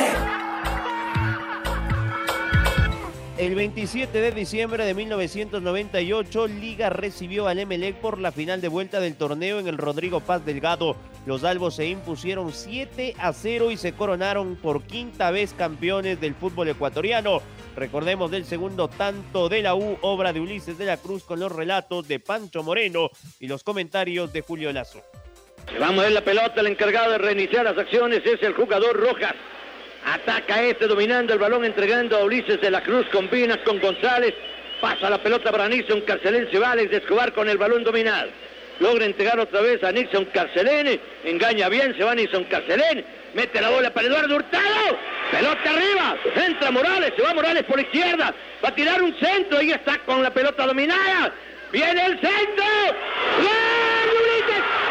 El 3.41 3.55
27 3.55 4.21
de 4.21 4.31
diciembre 4.33 4.85
de 4.85 4.93
1998, 4.93 6.45
Liga 6.47 6.91
recibió 6.91 7.47
al 7.47 7.57
Emelec 7.57 7.95
por 7.95 8.19
la 8.19 8.31
final 8.31 8.61
de 8.61 8.67
vuelta 8.67 8.99
del 8.99 9.15
torneo 9.15 9.57
en 9.57 9.67
el 9.67 9.79
Rodrigo 9.79 10.19
Paz 10.19 10.45
Delgado. 10.45 10.95
Los 11.25 11.43
albos 11.43 11.77
se 11.77 11.87
impusieron 11.87 12.53
7 12.53 13.15
a 13.17 13.33
0 13.33 13.71
y 13.71 13.77
se 13.77 13.93
coronaron 13.93 14.57
por 14.57 14.83
quinta 14.83 15.31
vez 15.31 15.55
campeones 15.55 16.21
del 16.21 16.35
fútbol 16.35 16.67
ecuatoriano. 16.67 17.41
Recordemos 17.75 18.29
del 18.29 18.45
segundo 18.45 18.89
tanto 18.89 19.49
de 19.49 19.63
la 19.63 19.73
U, 19.73 19.97
obra 20.01 20.33
de 20.33 20.39
Ulises 20.39 20.77
de 20.77 20.85
la 20.85 20.97
Cruz 20.97 21.23
con 21.23 21.39
los 21.39 21.51
relatos 21.51 22.07
de 22.07 22.19
Pancho 22.19 22.61
Moreno 22.61 23.09
y 23.39 23.47
los 23.47 23.63
comentarios 23.63 24.31
de 24.31 24.41
Julio 24.41 24.71
Lazo. 24.71 25.01
Vamos 25.79 25.97
a 25.97 26.03
ver 26.03 26.11
la 26.11 26.23
pelota, 26.23 26.61
el 26.61 26.67
encargado 26.67 27.13
de 27.13 27.17
reiniciar 27.17 27.65
las 27.65 27.75
acciones 27.79 28.21
es 28.23 28.43
el 28.43 28.53
jugador 28.53 28.95
Rojas. 28.99 29.33
Ataca 30.05 30.63
este 30.63 30.87
dominando 30.87 31.33
el 31.33 31.39
balón, 31.39 31.63
entregando 31.63 32.17
a 32.17 32.23
Ulises 32.23 32.59
de 32.59 32.71
la 32.71 32.81
Cruz. 32.81 33.05
Combina 33.11 33.57
con 33.63 33.79
González. 33.79 34.33
Pasa 34.79 35.09
la 35.09 35.21
pelota 35.21 35.51
para 35.51 35.69
Nixon 35.69 36.01
Carcelén. 36.01 36.49
Se 36.51 36.57
va 36.57 36.71
Alex 36.71 36.91
de 36.91 37.01
con 37.33 37.47
el 37.47 37.57
balón 37.57 37.83
dominado. 37.83 38.29
Logra 38.79 39.05
entregar 39.05 39.39
otra 39.39 39.61
vez 39.61 39.83
a 39.83 39.91
Nixon 39.91 40.25
Carcelén. 40.25 40.99
Engaña 41.23 41.69
bien, 41.69 41.95
se 41.95 42.03
va 42.03 42.15
Nixon 42.15 42.45
Carcelén. 42.45 43.05
Mete 43.35 43.61
la 43.61 43.69
bola 43.69 43.93
para 43.93 44.07
Eduardo 44.07 44.35
Hurtado. 44.35 44.97
Pelota 45.31 45.69
arriba. 45.69 46.17
Entra 46.47 46.71
Morales. 46.71 47.13
Se 47.15 47.21
va 47.21 47.33
Morales 47.35 47.63
por 47.63 47.79
izquierda. 47.79 48.33
Va 48.63 48.69
a 48.69 48.75
tirar 48.75 49.03
un 49.03 49.15
centro. 49.19 49.59
Ahí 49.59 49.71
está 49.71 49.99
con 49.99 50.23
la 50.23 50.31
pelota 50.31 50.65
dominada. 50.65 51.31
Viene 51.71 52.05
el 52.05 52.19
centro. 52.19 52.65
¡Gol, 53.37 54.09
Ulises! 54.09 54.81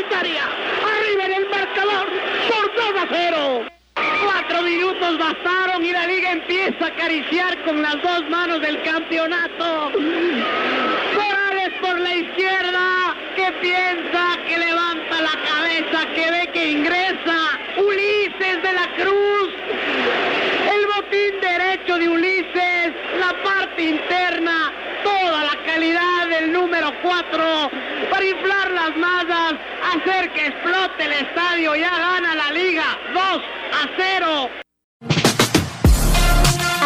Arriba 0.00 1.24
en 1.24 1.32
el 1.32 1.48
marcador 1.48 2.06
por 2.48 2.74
2 2.74 3.02
a 3.02 3.06
0. 3.10 3.66
Cuatro 4.24 4.62
bastaron 5.28 5.84
y 5.84 5.92
la 5.92 6.06
liga 6.06 6.32
empieza 6.32 6.84
a 6.84 6.88
acariciar 6.88 7.62
con 7.64 7.82
las 7.82 8.00
dos 8.02 8.28
manos 8.30 8.60
del 8.62 8.80
campeonato. 8.82 9.90
Morales 11.14 11.72
por 11.80 12.00
la 12.00 12.14
izquierda, 12.14 13.14
que 13.36 13.52
piensa, 13.60 14.22
que 14.46 14.58
levanta 14.58 15.20
la 15.20 15.36
cabeza, 15.50 16.06
que 16.14 16.30
ve 16.30 16.50
que 16.52 16.70
ingresa. 16.70 17.38
Ulises 17.76 18.62
de 18.62 18.72
la 18.72 18.88
Cruz. 18.96 19.50
El 20.74 20.86
botín 20.86 21.40
derecho 21.40 21.98
de 21.98 22.08
Ulises, 22.08 22.92
la 23.20 23.32
parte 23.42 23.82
interna, 23.82 24.72
toda 25.04 25.44
la 25.44 25.56
calidad 25.66 26.28
del 26.28 26.52
número 26.52 26.90
4 27.02 27.70
para 28.10 28.24
inflar 28.24 28.70
las 28.70 28.96
masas, 28.96 29.54
hacer 29.92 30.30
que 30.30 30.46
explote 30.46 31.04
el 31.04 31.12
estadio. 31.12 31.74
Ya 31.76 31.90
gana 31.90 32.34
la 32.34 32.50
liga 32.52 32.98
2 33.12 33.22
a 33.22 33.88
0. 33.96 34.67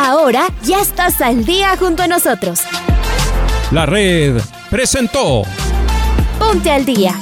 Ahora 0.04 0.48
ya 0.64 0.80
estás 0.80 1.20
al 1.20 1.44
día 1.44 1.76
junto 1.78 2.02
a 2.02 2.08
nosotros. 2.08 2.62
La 3.70 3.86
red 3.86 4.36
presentó 4.68 5.42
Ponte 6.40 6.72
al 6.72 6.84
día. 6.84 7.14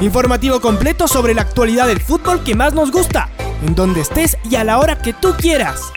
Informativo 0.00 0.62
completo 0.62 1.06
sobre 1.06 1.34
la 1.34 1.42
actualidad 1.42 1.86
del 1.86 2.00
fútbol 2.00 2.42
que 2.42 2.54
más 2.54 2.72
nos 2.72 2.90
gusta, 2.90 3.28
en 3.62 3.74
donde 3.74 4.00
estés 4.00 4.38
y 4.50 4.56
a 4.56 4.64
la 4.64 4.78
hora 4.78 4.96
que 4.96 5.12
tú 5.12 5.34
quieras. 5.36 5.92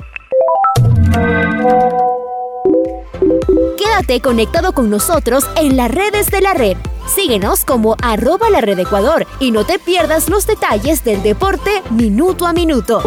Quédate 3.77 4.19
conectado 4.19 4.73
con 4.73 4.89
nosotros 4.89 5.49
en 5.55 5.77
las 5.77 5.89
redes 5.89 6.29
de 6.29 6.41
la 6.41 6.53
red. 6.53 6.75
Síguenos 7.07 7.63
como 7.63 7.95
arroba 8.01 8.49
la 8.49 8.59
red 8.59 8.79
Ecuador 8.79 9.25
y 9.39 9.51
no 9.51 9.65
te 9.65 9.79
pierdas 9.79 10.27
los 10.27 10.45
detalles 10.45 11.05
del 11.05 11.23
deporte 11.23 11.81
minuto 11.89 12.45
a 12.45 12.51
minuto. 12.51 13.01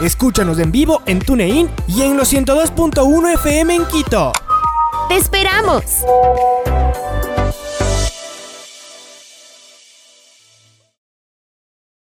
Escúchanos 0.00 0.58
en 0.58 0.72
vivo 0.72 1.02
en 1.06 1.20
TuneIn 1.20 1.70
y 1.86 2.02
en 2.02 2.16
los 2.16 2.32
102.1 2.32 3.34
FM 3.34 3.74
en 3.74 3.86
Quito. 3.86 4.32
¡Te 5.08 5.16
esperamos! 5.16 5.84